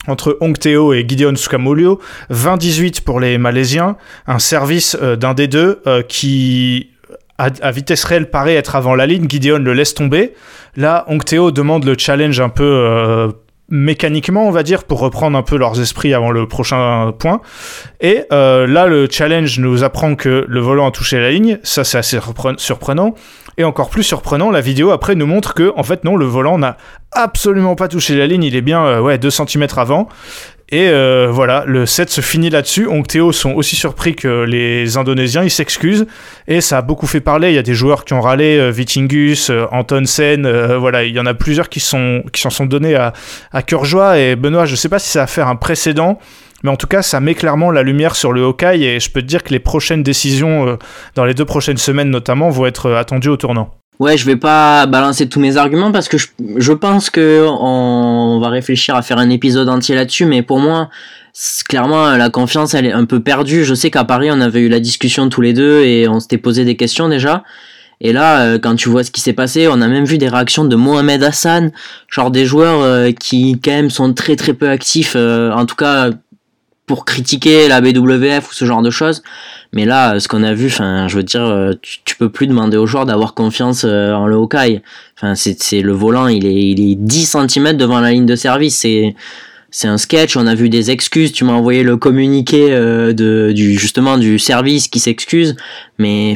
[0.09, 2.01] entre Hong Teo et Gideon Sukamulio,
[2.31, 6.91] 20-18 pour les Malaisiens, un service euh, d'un des deux euh, qui
[7.39, 10.35] à, vitesse réelle paraît être avant la ligne, Gideon le laisse tomber.
[10.77, 13.29] Là, Hong Teo demande le challenge un peu euh,
[13.69, 17.41] mécaniquement, on va dire, pour reprendre un peu leurs esprits avant le prochain point.
[18.01, 21.99] Et là, le challenge nous apprend que le volant a touché la ligne, ça c'est
[21.99, 22.19] assez
[22.59, 23.15] surprenant.
[23.59, 26.59] Et encore plus surprenant, la vidéo après nous montre que, en fait, non, le volant
[26.59, 26.77] n'a
[27.13, 30.09] absolument pas touché la ligne, il est bien euh, ouais, 2 cm avant.
[30.71, 32.89] Et euh, voilà, le set se finit là-dessus.
[33.07, 36.07] Théo sont aussi surpris que les Indonésiens, ils s'excusent.
[36.49, 37.51] Et ça a beaucoup fait parler.
[37.51, 41.27] Il y a des joueurs qui ont râlé, euh, Vitingus, Antonsen, voilà, il y en
[41.27, 43.13] a plusieurs qui, sont, qui s'en sont donnés à,
[43.53, 44.19] à cœur joie.
[44.19, 46.19] Et Benoît, je sais pas si ça va faire un précédent,
[46.63, 49.23] Mais en tout cas, ça met clairement la lumière sur le Hawkeye et je peux
[49.23, 50.77] te dire que les prochaines décisions, euh,
[51.15, 53.71] dans les deux prochaines semaines notamment, vont être euh, attendues au tournant.
[53.99, 58.39] Ouais, je vais pas balancer tous mes arguments parce que je, je pense que on
[58.41, 60.91] va réfléchir à faire un épisode entier là-dessus, mais pour moi,
[61.69, 63.65] clairement, la confiance, elle est un peu perdue.
[63.65, 66.39] Je sais qu'à Paris, on avait eu la discussion tous les deux et on s'était
[66.39, 67.43] posé des questions déjà.
[68.01, 70.29] Et là, euh, quand tu vois ce qui s'est passé, on a même vu des
[70.29, 71.73] réactions de Mohamed Hassan,
[72.09, 75.77] genre des joueurs euh, qui quand même sont très très peu actifs, euh, en tout
[75.77, 76.11] cas
[76.87, 79.23] pour critiquer la BWF ou ce genre de choses.
[79.73, 82.87] Mais là, ce qu'on a vu, enfin, je veux dire, tu, peux plus demander aux
[82.87, 84.81] joueurs d'avoir confiance en le Hawkeye.
[85.17, 88.79] Enfin, c'est le volant, il est, il est 10 cm devant la ligne de service.
[88.79, 89.15] C'est
[89.71, 93.79] c'est un sketch, on a vu des excuses, tu m'as envoyé le communiqué de, du,
[93.79, 95.55] justement du service qui s'excuse,
[95.99, 96.35] mais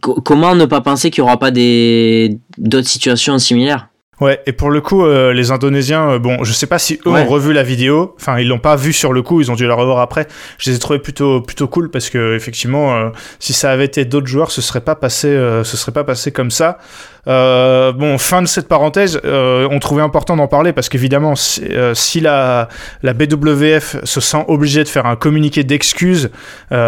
[0.00, 3.88] comment ne pas penser qu'il n'y aura pas d'autres situations similaires?
[4.22, 7.10] Ouais, et pour le coup, euh, les Indonésiens, euh, bon, je sais pas si eux
[7.10, 8.14] ont revu la vidéo.
[8.20, 10.28] Enfin, ils l'ont pas vu sur le coup, ils ont dû la revoir après.
[10.58, 13.08] Je les ai trouvés plutôt plutôt cool parce que effectivement, euh,
[13.40, 15.26] si ça avait été d'autres joueurs, ce serait pas passé,
[15.64, 16.78] ce serait pas passé comme ça.
[17.26, 22.68] bon, fin de cette parenthèse, on trouvait important d'en parler parce qu'évidemment, si, si, la
[23.02, 26.30] la BWF se sent obligée de faire un communiqué d'excuses,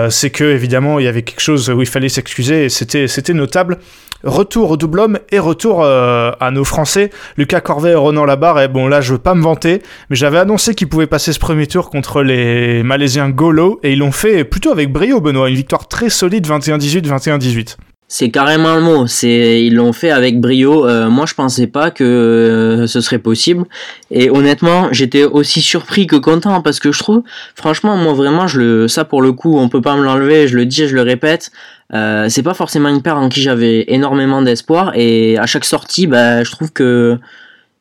[0.09, 3.35] c'est que évidemment il y avait quelque chose où il fallait s'excuser et c'était c'était
[3.35, 3.79] notable.
[4.25, 7.11] Retour au double homme et retour à nos Français.
[7.37, 8.61] Lucas Corvet et Ronan Labarre.
[8.61, 11.39] Et bon, là, je veux pas me vanter, mais j'avais annoncé qu'ils pouvaient passer ce
[11.39, 15.49] premier tour contre les Malaisiens Golo, et ils l'ont fait plutôt avec brio, Benoît.
[15.49, 17.77] Une victoire très solide, 21-18, 21-18.
[18.07, 19.07] C'est carrément le mot.
[19.07, 20.87] C'est ils l'ont fait avec brio.
[20.87, 23.65] Euh, moi, je pensais pas que euh, ce serait possible.
[24.11, 27.23] Et honnêtement, j'étais aussi surpris que content parce que je trouve,
[27.55, 30.49] franchement, moi vraiment, je le, ça pour le coup, on peut pas me l'enlever.
[30.49, 31.51] Je le dis, je le répète.
[31.95, 34.93] Euh, c'est pas forcément une paire en qui j'avais énormément d'espoir.
[34.95, 37.19] Et à chaque sortie, bah, je trouve que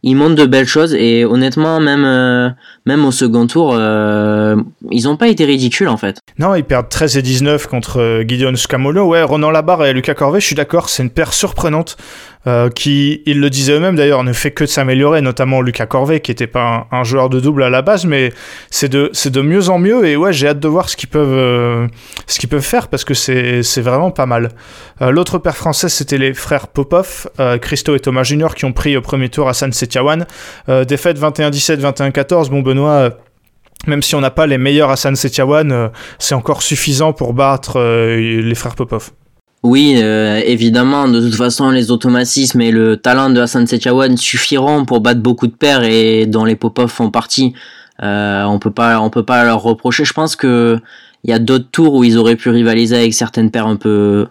[0.04, 2.50] ils montrent de belles choses et honnêtement même euh,
[2.86, 4.56] même au second tour euh,
[4.92, 6.20] ils ont pas été ridicules en fait.
[6.38, 9.06] Non, ils perdent 13 et 19 contre euh, Gideon Scamolo.
[9.08, 11.98] Ouais, Ronan Labarre et Lucas Corvet, je suis d'accord, c'est une paire surprenante.
[12.46, 16.20] Euh, qui, ils le disaient eux-mêmes d'ailleurs, ne fait que de s'améliorer, notamment Lucas Corvet,
[16.20, 18.34] qui n'était pas un, joueur de double à la base, mais
[18.70, 21.08] c'est de, c'est de mieux en mieux, et ouais, j'ai hâte de voir ce qu'ils
[21.08, 21.88] peuvent, euh,
[22.28, 24.50] ce qu'ils peuvent faire, parce que c'est, c'est vraiment pas mal.
[25.02, 27.30] Euh, l'autre paire française, c'était les frères Popov,
[27.62, 30.26] Christo et Thomas Junior, qui ont pris au premier tour à San Setiawan.
[30.88, 33.12] défaite 21-17, 21-14, bon Benoît
[33.86, 37.82] même si on n'a pas les meilleurs à San Setiawan, c'est encore suffisant pour battre
[37.82, 39.12] les frères Popov.
[39.64, 44.84] Oui, euh, évidemment, de toute façon, les automatismes et le talent de Hassan Sechawan suffiront
[44.84, 47.54] pour battre beaucoup de paires et dont les Popov font partie.
[48.02, 50.04] Euh, on peut pas, on peut pas leur reprocher.
[50.04, 50.78] Je pense que
[51.24, 54.28] il y a d'autres tours où ils auraient pu rivaliser avec certaines paires un peu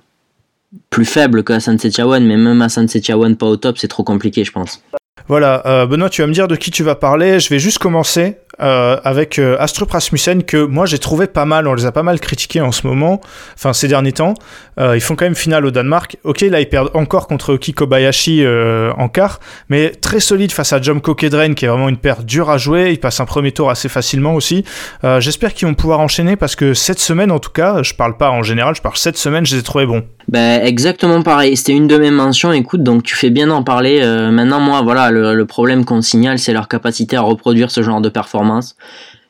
[0.90, 4.44] plus faibles que Hassan Sechawan, mais même Hassan Sechawan pas au top, c'est trop compliqué,
[4.44, 4.82] je pense.
[5.28, 7.40] Voilà, euh, Benoît, tu vas me dire de qui tu vas parler.
[7.40, 11.66] Je vais juste commencer euh, avec euh, Astrup Rasmussen que moi j'ai trouvé pas mal.
[11.66, 13.20] On les a pas mal critiqués en ce moment,
[13.54, 14.34] enfin ces derniers temps.
[14.78, 16.16] Ils font quand même finale au Danemark.
[16.24, 20.72] Ok, là ils perdent encore contre Kiko Bayashi euh, en quart, mais très solide face
[20.72, 22.90] à Jomko Kedren qui est vraiment une paire dure à jouer.
[22.90, 24.64] Ils passent un premier tour assez facilement aussi.
[25.18, 28.30] J'espère qu'ils vont pouvoir enchaîner parce que cette semaine en tout cas, je parle pas
[28.30, 30.04] en général, je parle cette semaine, je les ai trouvés bons.
[30.28, 31.56] Ben exactement pareil.
[31.56, 32.52] C'était une de mes mentions.
[32.52, 34.00] Écoute, donc tu fais bien d'en parler.
[34.30, 38.08] maintenant moi voilà le, problème qu'on signale c'est leur capacité à reproduire ce genre de
[38.08, 38.76] performance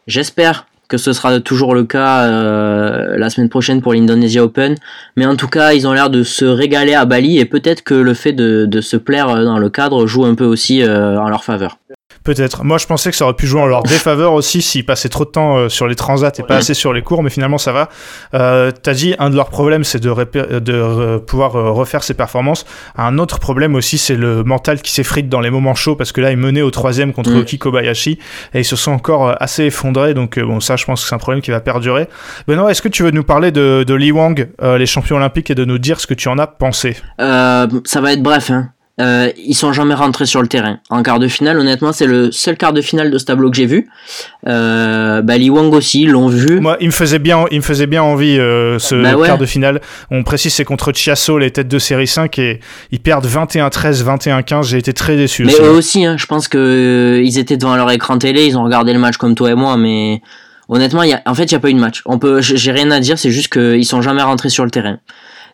[0.07, 4.75] J'espère que ce sera toujours le cas euh, la semaine prochaine pour l'Indonesia Open.
[5.17, 7.95] Mais en tout cas, ils ont l'air de se régaler à Bali et peut-être que
[7.95, 11.45] le fait de, se plaire dans le cadre joue un peu aussi euh, en leur
[11.45, 11.79] faveur.
[12.25, 12.63] Peut-être.
[12.63, 15.25] Moi, je pensais que ça aurait pu jouer en leur défaveur aussi s'ils passaient trop
[15.25, 17.73] de temps euh, sur les transats et pas assez sur les cours, mais finalement, ça
[17.73, 17.89] va.
[18.35, 22.65] Euh, T'as dit, un de leurs problèmes, c'est de, de pouvoir euh, refaire ses performances.
[22.97, 26.21] Un autre problème aussi, c'est le mental qui s'effrite dans les moments chauds, parce que
[26.21, 27.59] là, ils menaient au troisième contre mm.
[27.59, 28.19] Kobayashi
[28.55, 30.15] et ils se sont encore euh, assez effondrés.
[30.15, 32.09] Donc, bon, ça, je pense que c'est un problème qui va perdurer.
[32.47, 35.55] Benoît, est-ce que tu veux nous parler de, de Li Wang, les champions olympiques, et
[35.55, 36.97] de nous dire ce que tu en as pensé?
[37.19, 38.71] Ça va être bref, hein.
[39.03, 40.79] Euh, ils sont jamais rentrés sur le terrain.
[40.89, 43.57] En quart de finale, honnêtement, c'est le seul quart de finale de ce tableau que
[43.57, 43.89] j'ai vu.
[44.47, 46.61] Euh, bah, Li Wang aussi, l'ont vu.
[46.61, 49.47] Moi, il me faisait bien, il me faisait bien envie euh, ce bah quart de
[49.47, 49.81] finale.
[50.11, 52.61] On précise, c'est contre Chiasso, les têtes de série 5, et
[52.93, 54.65] ils perdent 21-13, 21-15.
[54.65, 55.45] J'ai été très déçu.
[55.45, 58.57] Mais eux aussi, hein, je pense que euh, ils étaient devant leur écran télé, ils
[58.57, 60.23] ont regardé le match comme toi et moi, mais
[60.69, 62.03] honnêtement, y a, en fait, il y a pas eu de match.
[62.07, 64.99] On peut, j'ai rien à dire, c'est juste qu'ils sont jamais rentrés sur le terrain.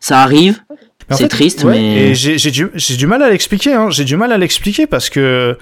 [0.01, 0.61] Ça arrive.
[1.11, 2.14] C'est triste, mais.
[2.14, 3.90] J'ai du, du, mal à l'expliquer, hein.
[3.90, 5.57] j'ai du mal à l'expliquer parce que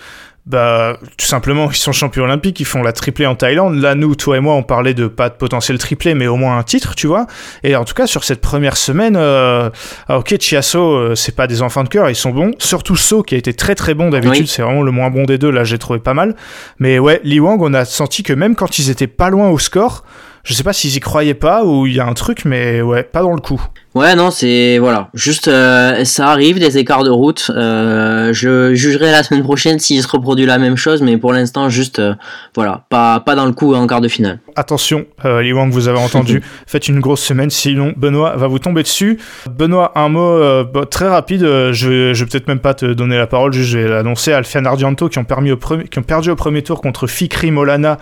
[0.46, 3.76] bah, tout simplement, ils sont champions olympiques, ils font la triplée en Thaïlande.
[3.80, 6.56] Là, nous, toi et moi, on parlait de pas de potentiel triplé, mais au moins
[6.59, 7.26] un titre, tu vois.
[7.64, 9.70] Et en tout cas, sur cette première semaine, euh,
[10.09, 12.52] ah, ok, Chiasso, euh, c'est pas des enfants de cœur, ils sont bons.
[12.59, 15.38] Surtout So, qui a été très très bon d'habitude, c'est vraiment le moins bon des
[15.38, 15.50] deux.
[15.50, 16.37] Là, j'ai trouvé pas mal.
[16.78, 19.59] Mais ouais, Li Wang, on a senti que même quand ils étaient pas loin au
[19.59, 20.04] score,
[20.44, 23.02] je sais pas s'ils y croyaient pas ou il y a un truc, mais ouais,
[23.02, 23.61] pas dans le coup.
[23.96, 27.50] Ouais, non, c'est voilà, juste euh, ça arrive des écarts de route.
[27.56, 31.70] Euh, je jugerai la semaine prochaine s'il se reproduit la même chose, mais pour l'instant,
[31.70, 32.12] juste euh,
[32.54, 34.40] voilà, pas pas dans le coup en quart de finale.
[34.54, 38.82] Attention, les que vous avez entendu, faites une grosse semaine, sinon Benoît va vous tomber
[38.82, 39.18] dessus.
[39.50, 41.40] Benoît, un mot bah, très rapide.
[41.40, 44.35] je, je vais peut-être même pas te donner la parole, juste je vais l'annoncer.
[44.35, 47.50] Alfian Ardianto qui ont permis au premier, qui ont perdu au premier tour contre Fikri
[47.50, 47.96] Molana,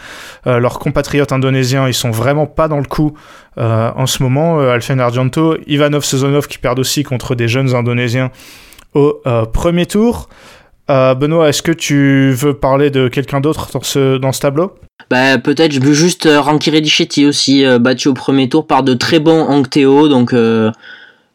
[0.44, 1.86] leurs compatriotes indonésiens.
[1.86, 3.14] Ils sont vraiment pas dans le coup
[3.56, 8.30] en ce moment, Alfian Argento, Ivanov Sezonov qui perdent aussi contre des jeunes Indonésiens
[8.94, 10.28] au euh, premier tour.
[10.88, 14.74] Benoît, est-ce que tu veux parler de quelqu'un d'autre dans ce, dans ce tableau?
[15.10, 19.18] Bah, peut-être je veux juste Ranky Redichetti aussi battu au premier tour par de très
[19.18, 20.34] bons Angteo donc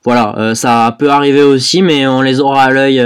[0.05, 2.97] voilà ça peut arriver aussi mais on les aura à l'œil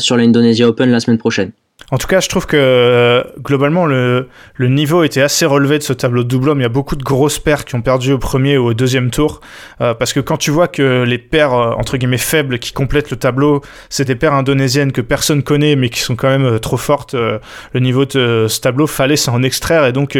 [0.00, 1.52] sur l'Indonesia Open la semaine prochaine.
[1.90, 5.92] En tout cas, je trouve que euh, globalement, le, niveau était assez relevé de ce
[5.92, 6.60] tableau de double homme.
[6.60, 9.10] Il y a beaucoup de grosses paires qui ont perdu au premier ou au deuxième
[9.10, 9.40] tour.
[9.80, 13.10] Euh, parce que quand tu vois que les paires, euh, entre guillemets, faibles qui complètent
[13.10, 16.76] le tableau, c'est des paires indonésiennes que personne connaît, mais qui sont quand même trop
[16.76, 19.84] fortes, le niveau de ce tableau, fallait s'en extraire.
[19.86, 20.18] Et donc,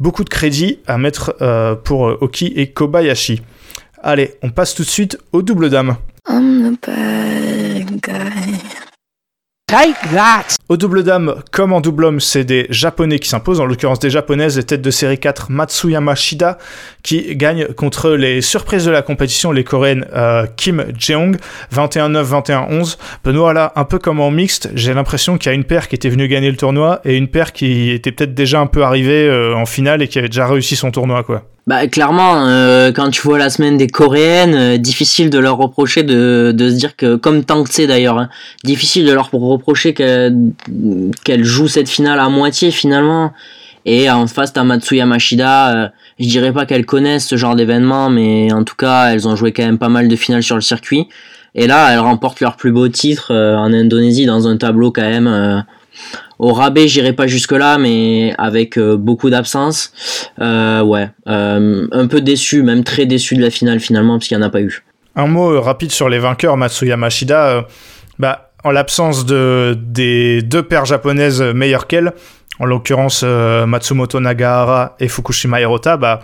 [0.00, 1.34] beaucoup de crédit à mettre
[1.84, 3.42] pour Oki et Kobayashi.
[4.02, 5.96] Allez, on passe tout de suite au double dame.
[10.68, 14.08] Au double dame, comme en double homme, c'est des japonais qui s'imposent, en l'occurrence des
[14.08, 16.58] japonaises, les têtes de série 4 Matsuyama Shida
[17.02, 21.38] qui gagnent contre les surprises de la compétition, les coréennes euh, Kim Jeong,
[21.74, 22.98] 21-9, 21-11.
[23.24, 25.96] Benoît là, un peu comme en mixte, j'ai l'impression qu'il y a une paire qui
[25.96, 29.26] était venue gagner le tournoi et une paire qui était peut-être déjà un peu arrivée
[29.26, 31.42] euh, en finale et qui avait déjà réussi son tournoi quoi.
[31.66, 36.02] Bah clairement, euh, quand tu vois la semaine des coréennes, euh, difficile de leur reprocher
[36.02, 38.28] de, de se dire que, comme Tangtse d'ailleurs, hein,
[38.64, 43.32] difficile de leur reprocher qu'elles jouent cette finale à moitié finalement.
[43.86, 45.88] Et en face, t'as Matsuya Mashida, euh,
[46.20, 49.52] je dirais pas qu'elles connaissent ce genre d'événement, mais en tout cas, elles ont joué
[49.52, 51.08] quand même pas mal de finales sur le circuit.
[51.54, 55.64] Et là, elles remportent leur plus beau titre en Indonésie dans un tableau quand même
[56.38, 59.92] au rabais, j'irai pas jusque là, mais avec euh, beaucoup d'absence.
[60.40, 64.36] Euh, ouais, euh, un peu déçu, même très déçu de la finale finalement, parce qu'il
[64.36, 64.82] n'y en a pas eu.
[65.16, 67.66] Un mot rapide sur les vainqueurs, Matsuyama Shida.
[68.18, 72.14] bah, en l'absence de, des deux paires japonaises meilleures qu'elle,
[72.58, 76.20] en l'occurrence Matsumoto Nagahara et Fukushima Hirota, bah,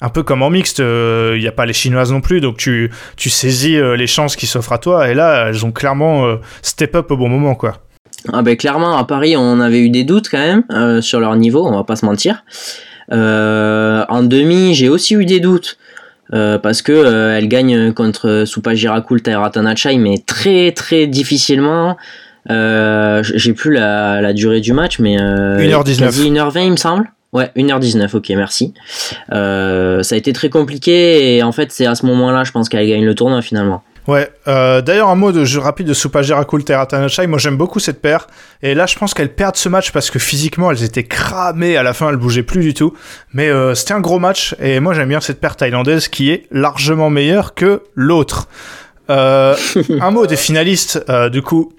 [0.00, 2.90] un peu comme en mixte, il n'y a pas les chinoises non plus, donc tu,
[3.16, 7.12] tu saisis les chances qui s'offrent à toi, et là, elles ont clairement step up
[7.12, 7.83] au bon moment, quoi.
[8.32, 11.36] Ah ben clairement à Paris on avait eu des doutes quand même euh, sur leur
[11.36, 12.44] niveau, on va pas se mentir.
[13.12, 15.76] Euh, en demi j'ai aussi eu des doutes
[16.32, 21.96] euh, parce que elle gagne contre Supa Girakul Tanachai mais très très difficilement.
[22.48, 25.98] j'ai plus la, durée du match mais 1h19.
[25.98, 27.10] Quasi 1h20 il me semble.
[27.34, 28.72] Ouais, 1h19, ok, merci.
[29.30, 32.88] ça a été très compliqué et en fait c'est à ce moment-là je pense qu'elle
[32.88, 33.82] gagne le tournoi finalement.
[34.06, 38.02] Ouais, euh, d'ailleurs un mot de jeu rapide de Supajira Teratanachai, moi j'aime beaucoup cette
[38.02, 38.26] paire,
[38.62, 41.82] et là je pense qu'elles perdent ce match parce que physiquement elles étaient cramées, à
[41.82, 42.92] la fin elles bougeaient plus du tout,
[43.32, 46.46] mais euh, c'était un gros match, et moi j'aime bien cette paire thaïlandaise qui est
[46.50, 48.48] largement meilleure que l'autre.
[49.08, 49.56] Euh,
[50.00, 51.72] un mot des finalistes, du coup,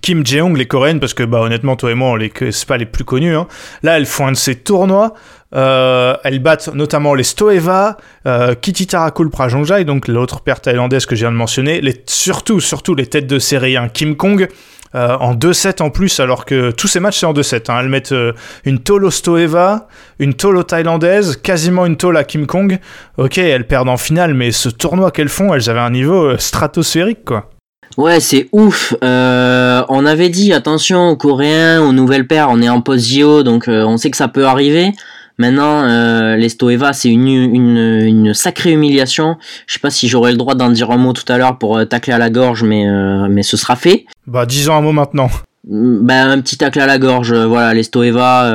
[0.00, 2.86] Kim Jeong, les coréennes, parce que bah honnêtement toi et moi, les c'est pas les
[2.86, 3.34] plus connus.
[3.34, 3.46] Hein.
[3.82, 5.14] Là, elles font un de ces tournois.
[5.54, 8.86] Euh, elles battent notamment les Stoeva, euh, Kitty
[9.32, 11.80] Prajongjai, donc l'autre paire thaïlandaise que je viens de mentionner.
[11.80, 14.48] Les, surtout, surtout les têtes de série 1 Kim Kong.
[14.96, 17.70] Euh, en 2-7 en plus, alors que tous ces matchs c'est en 2-7.
[17.70, 17.78] Hein.
[17.80, 18.32] Elles mettent euh,
[18.64, 19.86] une Tolo Stoeva,
[20.18, 22.80] une Tolo thaïlandaise, quasiment une Tolo à Kim Kong.
[23.16, 27.24] Ok, elles perdent en finale, mais ce tournoi qu'elles font, elles avaient un niveau stratosphérique
[27.24, 27.50] quoi.
[27.96, 28.94] Ouais, c'est ouf.
[29.02, 33.68] Euh, on avait dit attention aux Coréens, aux nouvelles paires, on est en post-JO, donc
[33.68, 34.92] euh, on sait que ça peut arriver.
[35.40, 39.38] Maintenant, euh, les Stoeva, c'est une, une, une, sacrée humiliation.
[39.66, 41.80] Je sais pas si j'aurai le droit d'en dire un mot tout à l'heure pour
[41.88, 42.84] tacler à la gorge, mais,
[43.30, 44.04] mais ce sera fait.
[44.26, 45.30] Bah, disons un mot maintenant.
[45.64, 47.32] Bah, un petit tacle à la gorge.
[47.32, 48.52] Voilà, les Stoeva,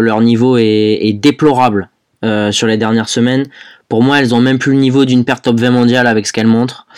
[0.00, 1.90] leur niveau est, est déplorable
[2.50, 3.44] sur les dernières semaines.
[3.88, 6.32] Pour moi, elles ont même plus le niveau d'une paire top 20 mondiale avec ce
[6.32, 6.88] qu'elles montrent.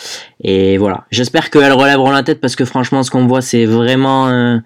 [0.43, 1.03] Et voilà.
[1.11, 4.59] J'espère qu'elles relèveront la tête parce que franchement, ce qu'on voit, c'est vraiment.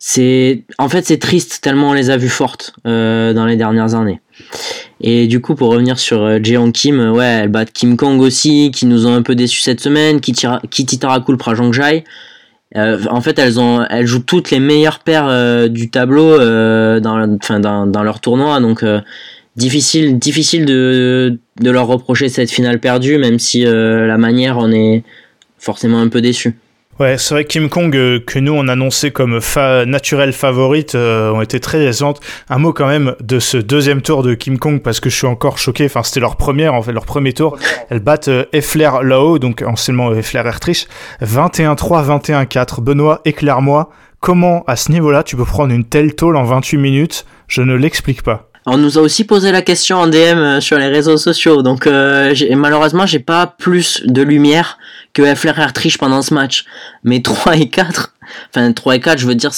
[0.00, 3.56] Euh, c'est en fait c'est triste tellement on les a vues fortes euh, dans les
[3.56, 4.20] dernières années.
[5.00, 8.70] Et du coup pour revenir sur euh, Jeon Kim, ouais elles battent Kim Kong aussi
[8.70, 12.04] qui nous ont un peu déçus cette semaine, Kitty Tarakul Prajongjai
[12.76, 18.02] en fait, elles ont, elles jouent toutes les meilleures paires du tableau dans, dans, dans
[18.04, 18.84] leur tournoi, donc
[19.56, 25.02] difficile, difficile de, de leur reprocher cette finale perdue, même si la manière on est
[25.58, 26.54] forcément un peu déçu.
[27.00, 30.94] Ouais, c'est vrai que Kim Kong, euh, que nous on annonçait comme fa naturelle favorite,
[30.94, 32.20] euh, ont été très décevantes.
[32.50, 35.26] Un mot quand même de ce deuxième tour de Kim Kong, parce que je suis
[35.26, 35.86] encore choqué.
[35.86, 37.56] Enfin, c'était leur première, en fait, leur premier tour.
[37.88, 40.88] Elles battent euh, Effler là-haut, donc anciennement Effler Ertrich,
[41.22, 42.82] 21-3, 21-4.
[42.82, 43.88] Benoît, éclaire-moi,
[44.20, 47.24] comment à ce niveau-là tu peux prendre une telle tôle en 28 minutes?
[47.48, 48.49] Je ne l'explique pas.
[48.72, 51.88] On nous a aussi posé la question en DM euh, sur les réseaux sociaux, donc
[51.88, 54.78] euh, malheureusement j'ai pas plus de lumière
[55.12, 56.66] que FLR triche pendant ce match.
[57.02, 58.14] Mais 3 et 4,
[58.54, 59.50] enfin 3 et 4 je veux dire,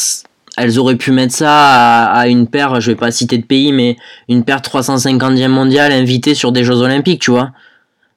[0.56, 3.98] elles auraient pu mettre ça à, une paire, je vais pas citer de pays, mais
[4.30, 7.50] une paire 350e mondiale invitée sur des Jeux Olympiques, tu vois.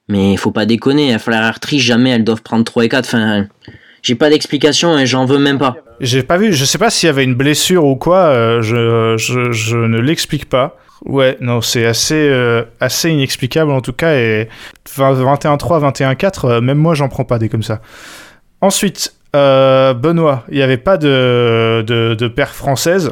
[0.08, 3.48] Mais faut pas déconner, FLR triche jamais elles doivent prendre 3 et 4, enfin
[4.02, 5.76] j'ai pas d'explication et j'en veux même pas.
[6.00, 9.18] J'ai pas vu, je sais pas s'il y avait une blessure ou quoi, euh, je,
[9.18, 10.78] je, ne l'explique pas.
[11.04, 14.16] Ouais, non, c'est assez, euh, assez inexplicable en tout cas.
[14.16, 14.48] Et
[14.88, 17.82] 21-3, 21-4, euh, même moi j'en prends pas des comme ça.
[18.62, 23.12] Ensuite, Benoît, il n'y avait pas de, de, paire française.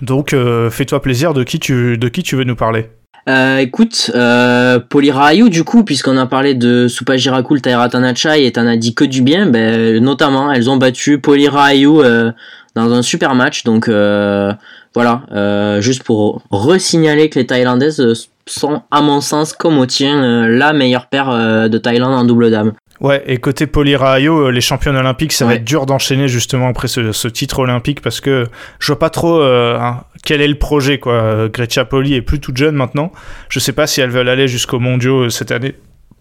[0.00, 0.34] Donc
[0.70, 1.98] fais-toi plaisir, de qui, tu,
[2.36, 2.88] veux nous parler?
[3.28, 8.66] Euh, écoute, euh, Polirayu, du coup, puisqu'on a parlé de Supajiraku, Taira Tanachai, et t'en
[8.66, 12.32] as dit que du bien, ben, notamment, elles ont battu Polirayu euh,
[12.74, 13.62] dans un super match.
[13.62, 14.52] Donc, euh,
[14.94, 20.46] voilà, euh, juste pour resignaler que les Thaïlandaises sont, à mon sens, comme au tien,
[20.48, 22.72] la meilleure paire de Thaïlande en double dame.
[23.02, 27.28] Ouais, et côté Polirayo, les championnes olympiques, ça va être dur d'enchaîner justement après ce,
[27.28, 28.46] titre olympique parce que
[28.78, 31.48] je vois pas trop euh, hein, quel est le projet quoi.
[31.48, 33.10] Grecia Poli est plus toute jeune maintenant.
[33.48, 35.74] Je sais pas si elles veulent aller jusqu'aux mondiaux euh, cette année.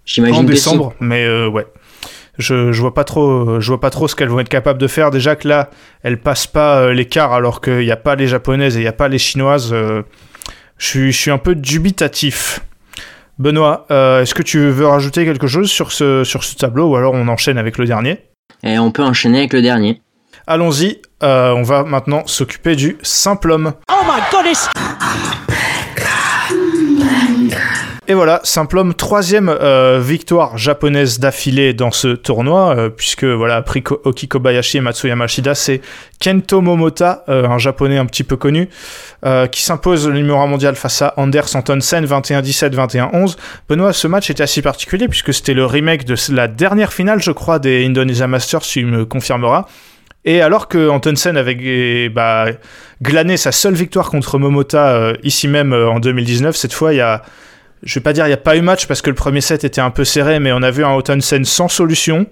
[0.05, 1.67] J'imagine en décembre, mais euh, ouais.
[2.41, 4.87] Je, je vois pas trop je vois pas trop ce qu'elles vont être capables de
[4.87, 5.69] faire déjà que là
[6.03, 8.93] elles passent pas l'écart alors qu'il n'y a pas les japonaises et il n'y a
[8.93, 10.03] pas les chinoises je
[10.77, 12.61] suis je suis un peu dubitatif
[13.41, 16.95] Benoît, euh, est-ce que tu veux rajouter quelque chose sur ce, sur ce tableau ou
[16.95, 18.19] alors on enchaîne avec le dernier?
[18.63, 19.99] Et on peut enchaîner avec le dernier.
[20.45, 23.73] Allons-y, euh, on va maintenant s'occuper du simple homme.
[23.91, 24.69] Oh my goodness
[28.11, 33.55] Et voilà, simple homme, troisième euh, victoire japonaise d'affilée dans ce tournoi, euh, puisque voilà,
[33.55, 35.79] après Oki Kobayashi et Matsuyama Shida, c'est
[36.19, 38.67] Kento Momota, euh, un japonais un petit peu connu,
[39.51, 43.37] qui s'impose le numéro 1 mondial face à Anders Antonsen 21-17, 21-11.
[43.69, 47.31] Benoît, ce match était assez particulier puisque c'était le remake de la dernière finale, je
[47.31, 49.67] crois, des Indonesia Masters, tu me confirmeras.
[50.25, 52.47] Et alors que Antonsen avait bah,
[53.01, 57.21] glané sa seule victoire contre Momota ici même en 2019, cette fois il y a
[57.83, 59.63] je vais pas dire il n'y a pas eu match parce que le premier set
[59.63, 62.27] était un peu serré, mais on a vu un Ottensen sans solution.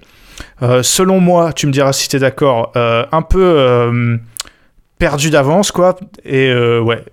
[0.62, 4.18] Euh, selon moi, tu me diras si tu es d'accord, euh, un peu euh,
[4.98, 5.98] perdu d'avance, quoi.
[6.26, 7.04] Et ouais,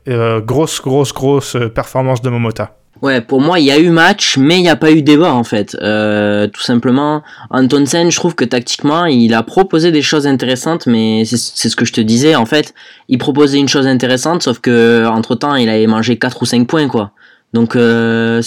[0.44, 2.76] grosse, grosse, grosse performance de Momota.
[3.02, 5.34] Ouais, pour moi, il y a eu match, mais il n'y a pas eu débat
[5.34, 5.72] en fait.
[5.72, 11.68] tout simplement, Antonsen, je trouve que tactiquement, il a proposé des choses intéressantes, mais c'est
[11.68, 12.34] ce que je te disais.
[12.36, 12.74] En fait,
[13.08, 16.66] il proposait une chose intéressante, sauf que entre temps, il avait mangé 4 ou 5
[16.66, 17.12] points, quoi.
[17.56, 18.42] Donc euh,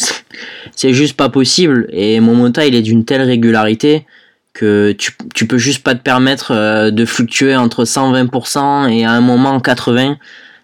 [0.76, 1.88] c'est juste pas possible.
[1.92, 4.06] Et Momota, il est d'une telle régularité
[4.54, 9.12] que tu, tu peux juste pas te permettre euh, de fluctuer entre 120% et à
[9.12, 10.18] un moment 80%.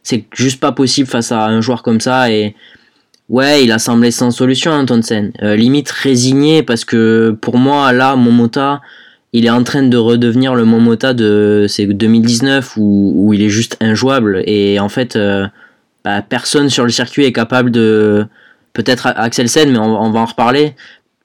[0.03, 2.31] C'est juste pas possible face à un joueur comme ça.
[2.31, 2.55] Et
[3.29, 5.31] ouais, il a semblé sans solution, Antonsen.
[5.41, 8.81] Euh, limite résigné parce que pour moi, là, Momota,
[9.33, 13.75] il est en train de redevenir le Momota de 2019 où, où il est juste
[13.81, 14.43] injouable.
[14.45, 15.17] Et en fait
[16.05, 18.27] bah, personne sur le circuit est capable de.
[18.73, 20.75] Peut-être Axel Sen, mais on, va en reparler.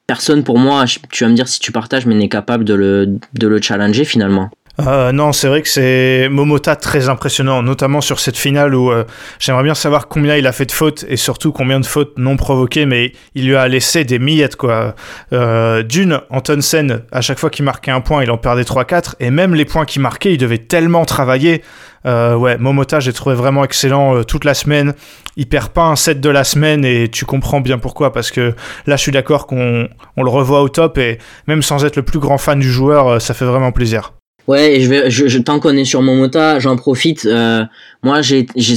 [0.07, 3.19] Personne pour moi, tu vas me dire si tu partages, mais n'est capable de le,
[3.35, 4.51] de le challenger finalement.
[4.87, 9.05] Euh, non, c'est vrai que c'est Momota très impressionnant, notamment sur cette finale où euh,
[9.39, 12.37] j'aimerais bien savoir combien il a fait de fautes et surtout combien de fautes non
[12.37, 14.95] provoquées, mais il lui a laissé des miettes quoi.
[15.33, 19.31] Euh, D'une, Antonsen, à chaque fois qu'il marquait un point, il en perdait 3-4 et
[19.31, 21.63] même les points qu'il marquait, il devait tellement travailler.
[22.07, 24.95] Euh, ouais, Momota, j'ai trouvé vraiment excellent euh, toute la semaine.
[25.37, 28.55] Il perd pas un set de la semaine et tu comprends bien pourquoi parce que
[28.87, 32.03] là, je suis d'accord qu'on on le revoit au top et même sans être le
[32.03, 34.13] plus grand fan du joueur, ça fait vraiment plaisir.
[34.51, 37.25] Ouais, je vais, je, je tant qu'on est sur Momota, j'en profite.
[37.25, 37.65] Euh,
[38.03, 38.75] moi, j'ai, j'ai,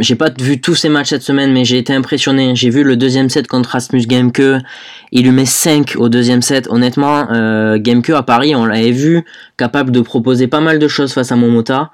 [0.00, 2.56] j'ai pas vu tous ces matchs cette semaine, mais j'ai été impressionné.
[2.56, 4.40] J'ai vu le deuxième set contre Rasmus Gamke.
[5.10, 6.66] Il lui met 5 au deuxième set.
[6.70, 7.78] Honnêtement, euh,
[8.14, 9.22] à Paris, on l'avait vu
[9.58, 11.90] capable de proposer pas mal de choses face à Momota.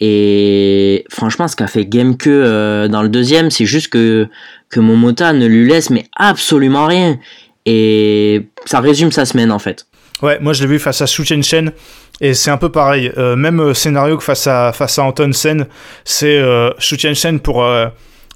[0.00, 4.26] Et franchement, ce qu'a fait Gamke euh, dans le deuxième, c'est juste que
[4.70, 7.16] que Momota ne lui laisse mais absolument rien.
[7.64, 9.86] Et ça résume sa semaine en fait.
[10.22, 11.72] Ouais, moi je l'ai vu face à Su Chen Chen
[12.20, 13.10] et c'est un peu pareil.
[13.16, 15.66] Euh, même scénario que face à, face à Anton Sen,
[16.04, 17.86] c'est euh, Su Chen Chen pour, euh,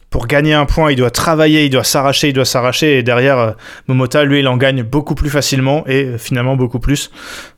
[0.08, 3.38] pour gagner un point, il doit travailler, il doit s'arracher, il doit s'arracher et derrière
[3.38, 3.50] euh,
[3.88, 7.10] Momota, lui, il en gagne beaucoup plus facilement et euh, finalement beaucoup plus.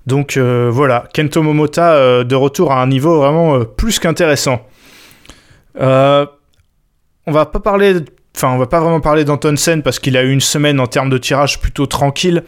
[0.06, 4.66] Donc euh, voilà, Kento Momota euh, de retour à un niveau vraiment euh, plus qu'intéressant.
[5.80, 6.26] Euh,
[7.26, 7.96] on va pas parler,
[8.34, 10.86] enfin on va pas vraiment parler d'Anton Sen parce qu'il a eu une semaine en
[10.86, 12.42] termes de tirage plutôt tranquille.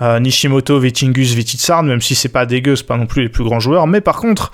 [0.00, 3.44] Euh, Nishimoto, Vitingus, Vititsarn, même si c'est pas dégueu, c'est pas non plus les plus
[3.44, 4.52] grands joueurs, mais par contre,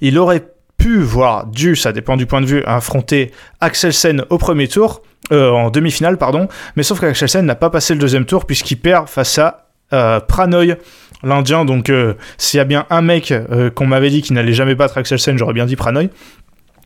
[0.00, 0.44] il aurait
[0.76, 5.50] pu, voire dû, ça dépend du point de vue, affronter Axelsen au premier tour, euh,
[5.50, 9.38] en demi-finale, pardon, mais sauf qu'Axelsen n'a pas passé le deuxième tour puisqu'il perd face
[9.38, 10.76] à euh, Pranoy,
[11.22, 11.92] l'Indien, donc
[12.36, 13.34] s'il y a bien un mec
[13.74, 16.10] qu'on m'avait dit qu'il n'allait jamais battre Axelsen, j'aurais bien dit Pranoy.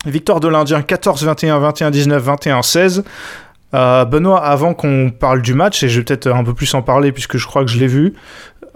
[0.06, 3.04] Victoire de l'Indien 14-21, 21-19, 21-16.
[3.74, 6.82] Euh, Benoît, avant qu'on parle du match, et je vais peut-être un peu plus en
[6.82, 8.14] parler puisque je crois que je l'ai vu,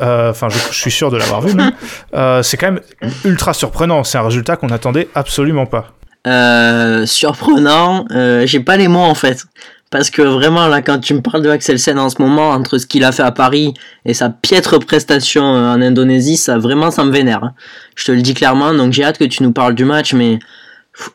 [0.01, 1.55] euh, enfin je, je suis sûr de l'avoir vu.
[2.15, 2.81] Euh, c'est quand même
[3.25, 5.93] ultra surprenant, c'est un résultat qu'on n'attendait absolument pas.
[6.27, 9.45] Euh, surprenant, euh, j'ai pas les mots en fait.
[9.91, 12.87] Parce que vraiment, là, quand tu me parles de Axelsen en ce moment, entre ce
[12.87, 13.73] qu'il a fait à Paris
[14.05, 17.45] et sa piètre prestation euh, en Indonésie, ça vraiment, ça me vénère.
[17.45, 17.53] hein.
[17.95, 20.41] Je te le dis clairement, donc j'ai hâte que tu nous parles du match, mais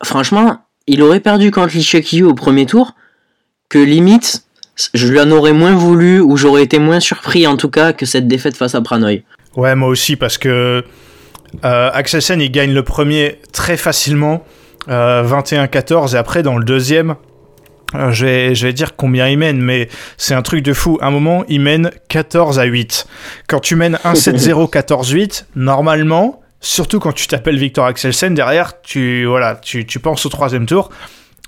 [0.04, 2.94] franchement, il aurait perdu contre Lee Cheuk-Yu au premier tour,
[3.72, 4.44] que limite,
[4.94, 8.06] je lui en aurais moins voulu, ou j'aurais été moins surpris en tout cas que
[8.06, 9.24] cette défaite face à Pranoy.
[9.56, 10.84] Ouais, moi aussi, parce que
[11.64, 14.44] euh, Axelsen, il gagne le premier très facilement,
[14.90, 17.16] euh, 21-14, et après, dans le deuxième,
[17.96, 20.98] euh, je, vais, je vais dire combien il mène, mais c'est un truc de fou.
[21.02, 23.08] À un moment, il mène 14 à 8.
[23.48, 29.56] Quand tu mènes 1-7-0, 14-8, normalement, surtout quand tu t'appelles Victor Axelsen, derrière, tu, voilà,
[29.56, 30.90] tu, tu penses au troisième tour.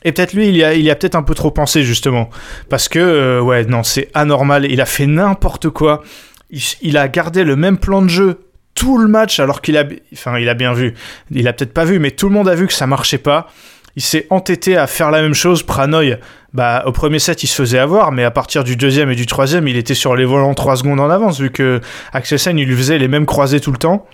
[0.04, 2.30] Et peut-être lui, il a, peut-être un peu trop pensé, justement.
[2.70, 4.66] Parce que, euh, ouais, non, c'est anormal.
[4.70, 6.04] Il a fait n'importe quoi.
[6.50, 8.40] Il, il a gardé le même plan de jeu
[8.76, 10.94] tout le match, alors qu'il a, enfin, il a bien vu.
[11.32, 13.48] Il a peut-être pas vu, mais tout le monde a vu que ça marchait pas.
[13.96, 15.62] Il s'est entêté à faire la même chose.
[15.62, 16.18] Pranoy,
[16.54, 19.28] bah, au premier set, il se faisait avoir, mais à partir du deuxième et du
[19.28, 21.80] troisième, il était sur les volants 3 secondes en avance, vu que
[22.12, 24.08] Axelsen, il lui faisait les mêmes croisés tout le temps.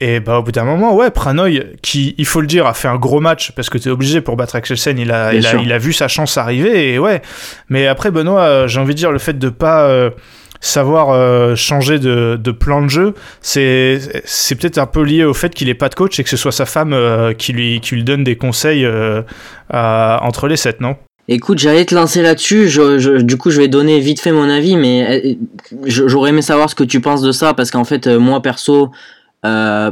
[0.00, 2.86] Et bah, au bout d'un moment, ouais, Pranoy, qui, il faut le dire, a fait
[2.86, 5.72] un gros match, parce que t'es obligé pour battre Axelsen, il a, il a, il
[5.72, 7.20] a vu sa chance arriver, et ouais.
[7.68, 10.10] Mais après, Benoît, euh, j'ai envie de dire, le fait de pas euh,
[10.60, 15.34] savoir euh, changer de, de plan de jeu, c'est c'est peut-être un peu lié au
[15.34, 17.80] fait qu'il ait pas de coach et que ce soit sa femme euh, qui, lui,
[17.80, 19.22] qui lui donne des conseils euh,
[19.68, 20.94] à- entre les sets, non?
[21.30, 22.68] Écoute, j'allais te lancer là-dessus.
[22.68, 25.34] Je, je- du coup, je vais donner vite fait mon avis, mais euh,
[25.86, 28.90] j'aurais aimé savoir ce que tu penses de ça, parce qu'en fait, moi perso,
[29.44, 29.90] euh,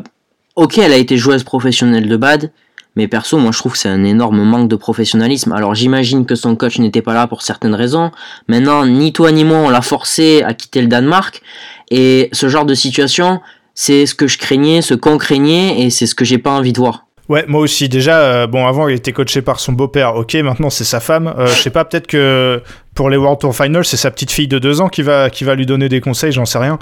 [0.54, 2.50] ok, elle a été joueuse professionnelle de bad,
[2.96, 5.52] mais perso, moi je trouve que c'est un énorme manque de professionnalisme.
[5.52, 8.10] Alors j'imagine que son coach n'était pas là pour certaines raisons.
[8.48, 11.42] Maintenant, ni toi ni moi, on l'a forcé à quitter le Danemark,
[11.90, 13.40] et ce genre de situation,
[13.74, 16.72] c'est ce que je craignais, ce qu'on craignait, et c'est ce que j'ai pas envie
[16.72, 17.05] de voir.
[17.28, 17.88] Ouais, moi aussi.
[17.88, 20.14] Déjà, euh, bon, avant, il était coaché par son beau-père.
[20.14, 21.34] Ok, maintenant, c'est sa femme.
[21.38, 22.62] Euh, je sais pas, peut-être que
[22.94, 25.44] pour les World Tour Finals, c'est sa petite fille de deux ans qui va, qui
[25.44, 26.78] va lui donner des conseils, j'en sais rien.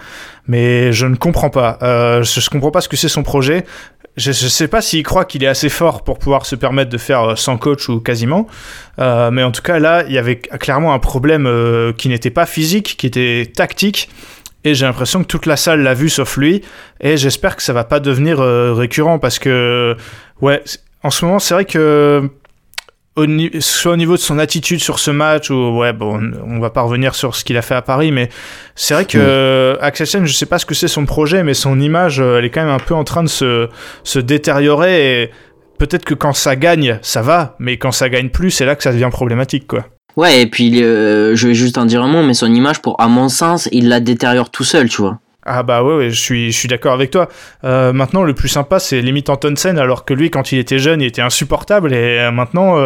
[0.47, 1.79] Mais je ne comprends pas.
[1.83, 3.65] Euh, je, je comprends pas ce que c'est son projet.
[4.17, 6.99] Je, je sais pas s'il croit qu'il est assez fort pour pouvoir se permettre de
[6.99, 8.47] faire euh, sans coach ou quasiment.
[9.01, 12.31] Euh, mais en tout cas, là, il y avait clairement un problème euh, qui n'était
[12.31, 14.09] pas physique, qui était tactique.
[14.65, 16.63] Et j'ai l'impression que toute la salle l'a vu sauf lui.
[17.01, 19.95] Et j'espère que ça va pas devenir euh, récurrent parce que,
[20.41, 20.63] ouais,
[21.03, 22.31] en ce moment, c'est vrai que,
[23.17, 23.27] au
[23.61, 26.83] soit au niveau de son attitude sur ce match, ou ouais, bon, on va pas
[26.83, 28.29] revenir sur ce qu'il a fait à Paris, mais
[28.75, 31.79] c'est vrai que euh, Axelsen, je sais pas ce que c'est son projet, mais son
[31.79, 33.69] image, euh, elle est quand même un peu en train de se,
[34.03, 35.23] se détériorer.
[35.23, 35.31] Et
[35.79, 38.83] peut-être que quand ça gagne, ça va, mais quand ça gagne plus, c'est là que
[38.83, 39.85] ça devient problématique, quoi.
[40.17, 43.01] Ouais, et puis euh, je vais juste en dire un mot, mais son image, pour
[43.01, 45.19] à mon sens, il la détériore tout seul, tu vois.
[45.47, 47.29] Ah bah ouais, ouais, je suis, je suis d'accord avec toi.
[47.65, 51.03] Euh, maintenant, le plus sympa, c'est limite Antonsen, alors que lui, quand il était jeune,
[51.03, 52.79] il était insupportable, et euh, maintenant,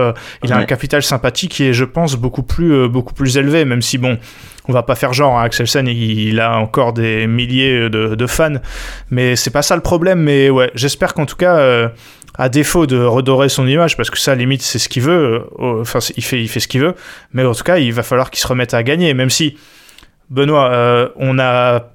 [0.43, 3.83] il a un capital sympathie qui est, je pense, beaucoup plus, beaucoup plus élevé, même
[3.83, 4.18] si bon,
[4.66, 8.26] on va pas faire genre, hein, Axelsen, il, il a encore des milliers de, de
[8.26, 8.57] fans,
[9.11, 11.91] mais c'est pas ça le problème, mais ouais, j'espère qu'en tout cas,
[12.39, 15.80] à défaut de redorer son image, parce que ça, limite, c'est ce qu'il veut, euh,
[15.82, 16.95] enfin, il fait, il fait ce qu'il veut,
[17.32, 19.57] mais en tout cas, il va falloir qu'il se remette à gagner, même si,
[20.30, 21.91] Benoît, euh, on a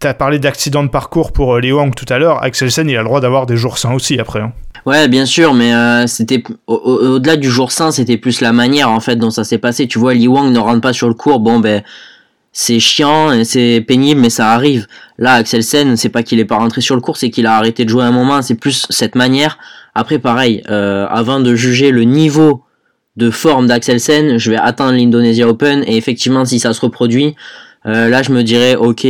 [0.00, 2.42] T'as parlé d'accident de parcours pour euh, Lee Wang tout à l'heure.
[2.42, 4.40] Axelsen, il a le droit d'avoir des jours sains aussi après.
[4.40, 4.52] hein.
[4.86, 8.90] Ouais, bien sûr, mais c'était au- au- au-delà du jour sain, c'était plus la manière
[8.90, 9.86] en fait dont ça s'est passé.
[9.86, 11.82] Tu vois, Li Wang ne rentre pas sur le cours, bon ben
[12.52, 14.86] c'est chiant, c'est pénible, mais ça arrive.
[15.18, 17.84] Là, Axelsen, c'est pas qu'il est pas rentré sur le cours, c'est qu'il a arrêté
[17.84, 18.40] de jouer un moment.
[18.42, 19.58] C'est plus cette manière.
[19.98, 22.62] Après, pareil, euh, avant de juger le niveau
[23.16, 27.34] de forme d'Axelsen, je vais attendre l'Indonesia Open et effectivement, si ça se reproduit,
[27.84, 29.02] là, je me dirais, ok,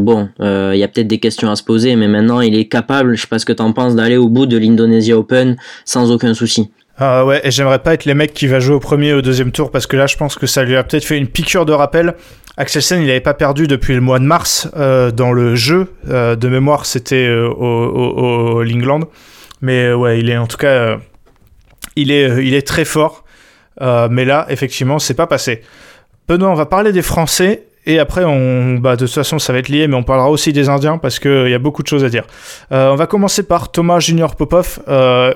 [0.00, 3.16] bon, il y a peut-être des questions à se poser, mais maintenant, il est capable,
[3.16, 6.32] je sais pas ce que t'en penses, d'aller au bout de l'Indonesia Open sans aucun
[6.32, 6.70] souci.
[6.96, 9.22] Ah ouais, et j'aimerais pas être les mecs qui va jouer au premier et au
[9.22, 11.66] deuxième tour parce que là, je pense que ça lui a peut-être fait une piqûre
[11.66, 12.14] de rappel.
[12.56, 15.88] Axelsen, il n'avait pas perdu depuis le mois de mars euh, dans le jeu.
[16.08, 19.00] Euh, de mémoire, c'était euh, au, au, au, England.
[19.64, 20.98] Mais ouais, il est en tout cas,
[21.96, 23.24] il, est, il est très fort.
[23.80, 25.62] mais là, effectivement, c'est pas passé.
[26.28, 27.66] Benoît, on va parler des Français.
[27.86, 28.22] Et après,
[28.78, 31.18] bah, de toute façon, ça va être lié, mais on parlera aussi des Indiens parce
[31.18, 32.24] qu'il y a beaucoup de choses à dire.
[32.70, 34.80] on va commencer par Thomas Junior Popov,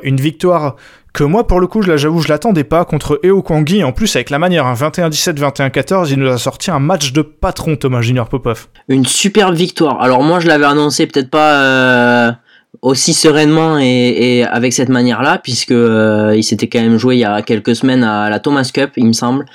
[0.03, 0.76] une victoire
[1.12, 3.83] que moi, pour le coup, j'avoue, je l'attendais pas contre Eo Kwangi.
[3.83, 7.76] En plus, avec la manière, 21-17, 21-14, il nous a sorti un match de patron,
[7.76, 8.68] Thomas Junior Popov.
[8.89, 10.01] Une superbe victoire.
[10.01, 12.31] Alors moi, je l'avais annoncé peut-être pas euh,
[12.82, 17.24] aussi sereinement et, avec cette manière-là, puisque euh, il s'était quand même joué il y
[17.24, 19.46] a quelques semaines à la Thomas Cup, il me semble.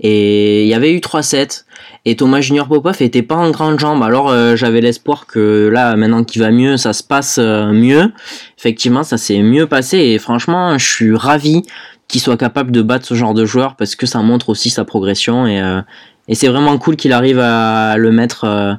[0.00, 1.64] Et il avait eu 3-7.
[2.04, 4.02] Et Thomas Junior Popov était pas en grande jambe.
[4.02, 8.12] Alors euh, j'avais l'espoir que là, maintenant qu'il va mieux, ça se passe euh, mieux.
[8.58, 9.98] Effectivement, ça s'est mieux passé.
[9.98, 11.62] Et franchement, je suis ravi
[12.08, 14.84] qu'il soit capable de battre ce genre de joueur parce que ça montre aussi sa
[14.84, 15.46] progression.
[15.46, 15.80] Et, euh,
[16.26, 18.78] et c'est vraiment cool qu'il arrive à le mettre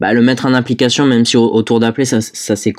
[0.00, 2.72] bah, le mettre en application, même si au, tour d'appel, ça, ça c'est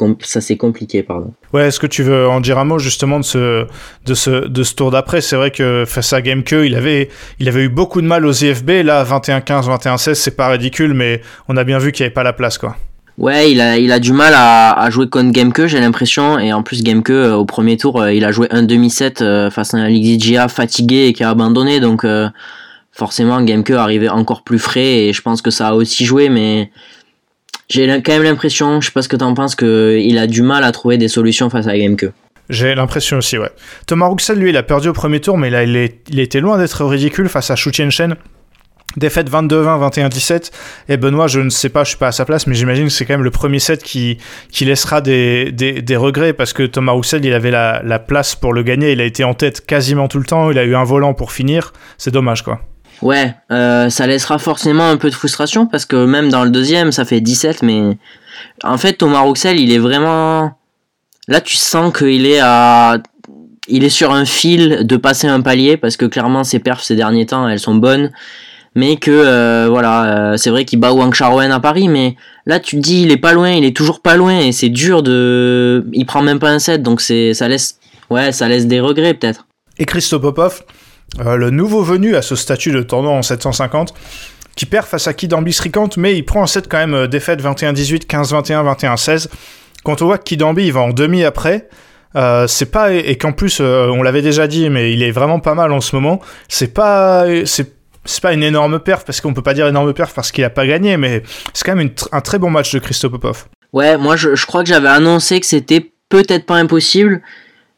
[0.58, 1.04] compliqué.
[1.04, 1.34] Pardon.
[1.54, 3.66] Ouais, est-ce que tu veux en dire un mot justement de ce,
[4.06, 5.22] de ce, de ce tour d'après?
[5.22, 7.10] C'est vrai que face à GameQ, il avait,
[7.40, 8.84] il avait eu beaucoup de mal aux IFB.
[8.84, 12.24] Là, 21-15, 21-16, c'est pas ridicule, mais on a bien vu qu'il n'y avait pas
[12.24, 12.58] la place.
[12.58, 12.78] quoi.
[13.20, 16.40] Ouais, il a, il a du mal à, à jouer contre GameQ, j'ai l'impression.
[16.40, 19.52] Et en plus, GameQ, euh, au premier tour, euh, il a joué un demi-set euh,
[19.52, 21.82] face à un LXGA fatigué et qui a abandonné.
[21.82, 22.08] Donc,
[22.94, 25.08] forcément, GameQ arrivait encore plus frais.
[25.08, 26.72] Et je pense que ça a aussi joué, mais
[27.70, 30.64] j'ai quand même l'impression, je sais pas ce que t'en penses, qu'il a du mal
[30.64, 32.10] à trouver des solutions face à GameQ.
[32.50, 33.52] J'ai l'impression aussi, ouais.
[33.86, 36.40] Thomas Rouxel, lui, il a perdu au premier tour, mais là, il, est, il était
[36.40, 38.16] loin d'être ridicule face à Shu Shen.
[38.98, 40.52] Défaite 22-20, 21-17.
[40.90, 42.92] Et Benoît, je ne sais pas, je suis pas à sa place, mais j'imagine que
[42.92, 44.18] c'est quand même le premier set qui,
[44.52, 48.34] qui laissera des, des, des regrets parce que Thomas Roussel, il avait la, la place
[48.34, 48.94] pour le gagner.
[48.94, 50.50] Il a été en tête quasiment tout le temps.
[50.50, 51.72] Il a eu un volant pour finir.
[52.00, 52.62] C'est dommage, quoi.
[53.02, 56.92] Ouais, euh, ça laissera forcément un peu de frustration parce que même dans le deuxième,
[56.92, 57.98] ça fait 17, mais
[58.64, 60.54] en fait, Thomas Rouxel, il est vraiment.
[61.28, 62.98] Là, tu sens qu'il est à.
[63.68, 66.96] Il est sur un fil de passer un palier parce que clairement, ses perfs ces
[66.96, 68.12] derniers temps, elles sont bonnes.
[68.76, 72.60] Mais que, euh, voilà, euh, c'est vrai qu'il bat Wang Charwen à Paris, mais là,
[72.60, 75.04] tu te dis, il est pas loin, il est toujours pas loin et c'est dur
[75.04, 75.86] de.
[75.94, 77.80] Il prend même pas un set, donc c'est ça laisse.
[78.10, 79.46] Ouais, ça laisse des regrets peut-être.
[79.78, 80.64] Et Christo Popov,
[81.20, 83.94] euh, le nouveau venu à ce statut de tournoi en 750,
[84.56, 87.42] qui perd face à Kidambi Srikant, mais il prend en 7 quand même euh, défaite
[87.42, 89.28] 21-18, 15-21, 21-16.
[89.84, 91.70] Quand on voit que Kidambi il va en demi après,
[92.16, 95.56] euh, c'est pas et qu'en plus on l'avait déjà dit, mais il est vraiment pas
[95.56, 96.20] mal en ce moment.
[96.48, 100.32] C'est pas c'est pas une énorme perf parce qu'on peut pas dire énorme perf parce
[100.32, 103.46] qu'il a pas gagné, mais c'est quand même un très bon match de Christo Popov.
[103.72, 107.22] Ouais, moi je crois que j'avais annoncé que c'était peut-être pas impossible.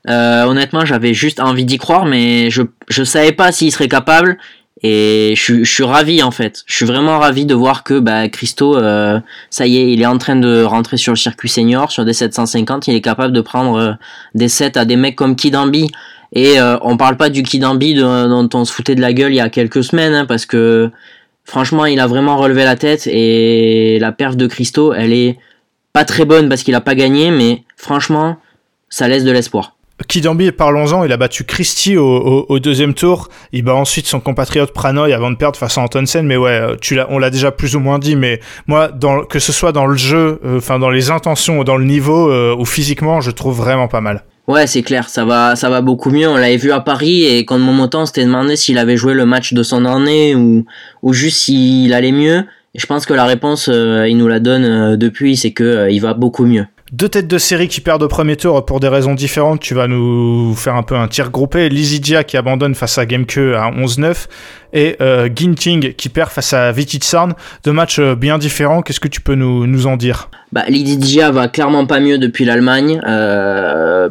[0.09, 4.37] Euh, honnêtement, j'avais juste envie d'y croire, mais je je savais pas s'il serait capable.
[4.83, 6.63] Et je, je, suis ravi en fait.
[6.65, 9.19] Je suis vraiment ravi de voir que bah, Christo, euh,
[9.51, 12.13] ça y est, il est en train de rentrer sur le circuit senior, sur des
[12.13, 12.87] 750.
[12.87, 13.93] Il est capable de prendre euh,
[14.33, 15.91] des sets à des mecs comme Kidambi.
[16.33, 19.35] Et euh, on parle pas du Kidambi dont on se foutait de la gueule il
[19.35, 20.89] y a quelques semaines, hein, parce que
[21.43, 23.05] franchement, il a vraiment relevé la tête.
[23.05, 25.37] Et la perf de Christo, elle est
[25.93, 28.37] pas très bonne parce qu'il a pas gagné, mais franchement,
[28.89, 29.75] ça laisse de l'espoir.
[30.07, 33.29] Kidambi, parlons-en, il a battu Christie au, deuxième tour.
[33.51, 36.25] Il bat ensuite son compatriote Pranoy avant de perdre face à Antonsen.
[36.25, 38.15] Mais ouais, euh, tu on l'a déjà plus ou moins dit.
[38.15, 41.63] Mais moi, dans, que ce soit dans le jeu, euh, enfin dans les intentions ou
[41.63, 44.23] dans le niveau euh, ou physiquement, je trouve vraiment pas mal.
[44.47, 46.27] Ouais, c'est clair, ça va, ça va beaucoup mieux.
[46.27, 49.53] On l'avait vu à Paris et quand Momotan s'était demandé s'il avait joué le match
[49.53, 50.65] de son année ou,
[51.03, 52.43] ou juste s'il allait mieux.
[52.73, 56.13] Et je pense que la réponse, il nous la donne depuis, c'est que il va
[56.13, 56.65] beaucoup mieux.
[56.91, 59.61] Deux têtes de série qui perdent au premier tour pour des raisons différentes.
[59.61, 61.69] Tu vas nous faire un peu un tir groupé.
[61.69, 64.25] Lizidja qui abandonne face à GameQ à 11-9
[64.73, 67.33] et euh, Ginting qui perd face à Vititsarn.
[67.63, 68.81] Deux matchs euh, bien différents.
[68.81, 70.29] Qu'est-ce que tu peux nous, nous en dire?
[70.51, 72.99] Bah, Lizidja va clairement pas mieux depuis l'Allemagne.
[73.07, 74.09] Euh,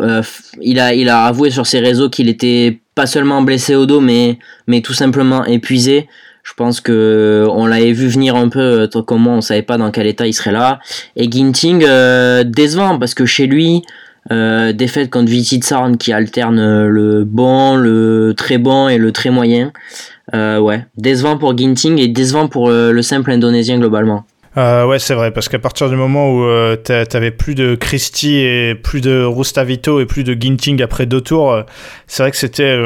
[0.00, 0.22] euh,
[0.62, 4.00] il, a, il a avoué sur ses réseaux qu'il était pas seulement blessé au dos,
[4.00, 6.08] mais, mais tout simplement épuisé.
[6.42, 9.78] Je pense que on l'avait vu venir un peu, euh, comme moi, on savait pas
[9.78, 10.80] dans quel état il serait là.
[11.16, 13.82] Et Ginting, euh, décevant, parce que chez lui,
[14.30, 19.72] euh, défaite contre Vititsarn qui alterne le bon, le très bon et le très moyen.
[20.34, 24.24] Euh, ouais, décevant pour Ginting et décevant pour le, simple indonésien globalement.
[24.56, 28.36] Euh, ouais, c'est vrai, parce qu'à partir du moment où euh, t'avais plus de Christie
[28.36, 31.62] et plus de Rustavito et plus de Ginting après deux tours,
[32.06, 32.78] c'est vrai que c'était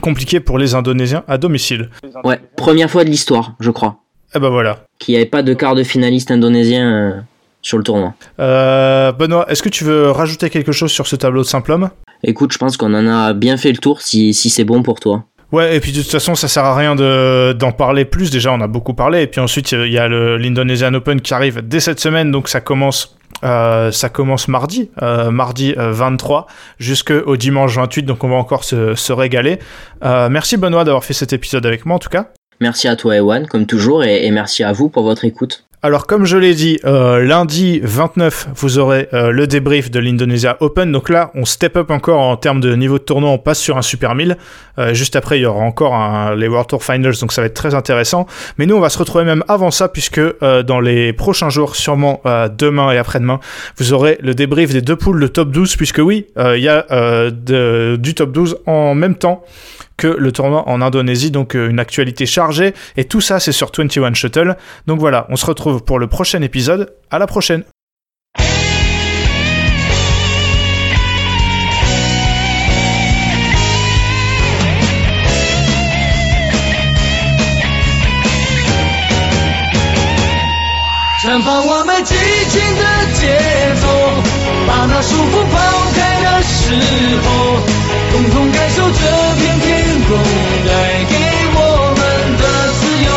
[0.00, 1.90] compliqué pour les Indonésiens à domicile.
[2.24, 3.96] Ouais, première fois de l'histoire, je crois.
[4.34, 4.84] Et ben voilà.
[4.98, 7.24] Qu'il n'y avait pas de quart de finaliste indonésien
[7.60, 8.14] sur le tournoi.
[8.38, 11.90] Benoît, est-ce que tu veux rajouter quelque chose sur ce tableau de simple homme?
[12.24, 15.00] Écoute, je pense qu'on en a bien fait le tour si, si c'est bon pour
[15.00, 15.24] toi.
[15.50, 18.30] Ouais, et puis de toute façon, ça sert à rien de, d'en parler plus.
[18.30, 19.20] Déjà, on a beaucoup parlé.
[19.22, 22.30] Et puis ensuite, il y a le, l'Indonesian Open qui arrive dès cette semaine.
[22.30, 28.04] Donc ça commence, euh, ça commence mardi, euh, mardi 23, euh, jusqu'au dimanche 28.
[28.04, 29.58] Donc on va encore se, se régaler.
[30.04, 32.28] Euh, merci Benoît d'avoir fait cet épisode avec moi en tout cas.
[32.60, 35.64] Merci à toi Ewan, comme toujours, et, et merci à vous pour votre écoute.
[35.84, 40.56] Alors comme je l'ai dit, euh, lundi 29, vous aurez euh, le débrief de l'Indonesia
[40.60, 40.92] Open.
[40.92, 43.76] Donc là, on step up encore en termes de niveau de tournoi, on passe sur
[43.76, 44.36] un Super 1000.
[44.78, 47.54] Euh, juste après, il y aura encore les World Tour Finals, donc ça va être
[47.54, 48.28] très intéressant.
[48.58, 52.22] Mais nous, on va se retrouver même avant ça, puisque dans les prochains jours, sûrement
[52.56, 53.40] demain et après-demain,
[53.76, 56.86] vous aurez le débrief des deux poules de top 12, puisque oui, il y a
[57.32, 59.44] de, du top 12 en même temps
[60.04, 62.74] le tournoi en Indonésie, donc euh, une actualité chargée.
[62.96, 64.56] Et tout ça, c'est sur 21 Shuttle.
[64.86, 66.94] Donc voilà, on se retrouve pour le prochain épisode.
[67.10, 67.64] À la prochaine.
[86.80, 86.86] 时
[87.22, 87.26] 候，
[88.12, 89.00] 共同感受这
[89.36, 89.68] 片天
[90.08, 90.10] 空
[90.66, 90.70] 带
[91.10, 91.14] 给
[91.54, 91.58] 我
[91.98, 92.00] 们
[92.38, 92.42] 的
[92.78, 93.10] 自由，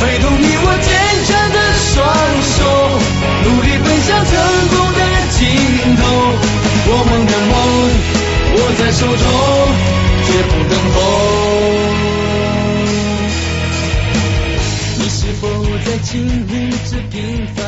[0.00, 0.88] 挥动你我坚
[1.26, 1.56] 强的
[1.92, 1.94] 双
[2.56, 2.58] 手，
[3.44, 4.32] 努力奔向成
[4.68, 5.00] 功的
[5.36, 5.36] 尽
[5.96, 6.00] 头。
[6.88, 7.52] 我们的梦
[8.54, 9.24] 握在手中，
[10.26, 10.96] 绝不等候。
[14.98, 15.42] 你是否
[15.84, 16.14] 在经
[16.46, 16.52] 历
[16.90, 17.14] 着平
[17.54, 17.65] 凡？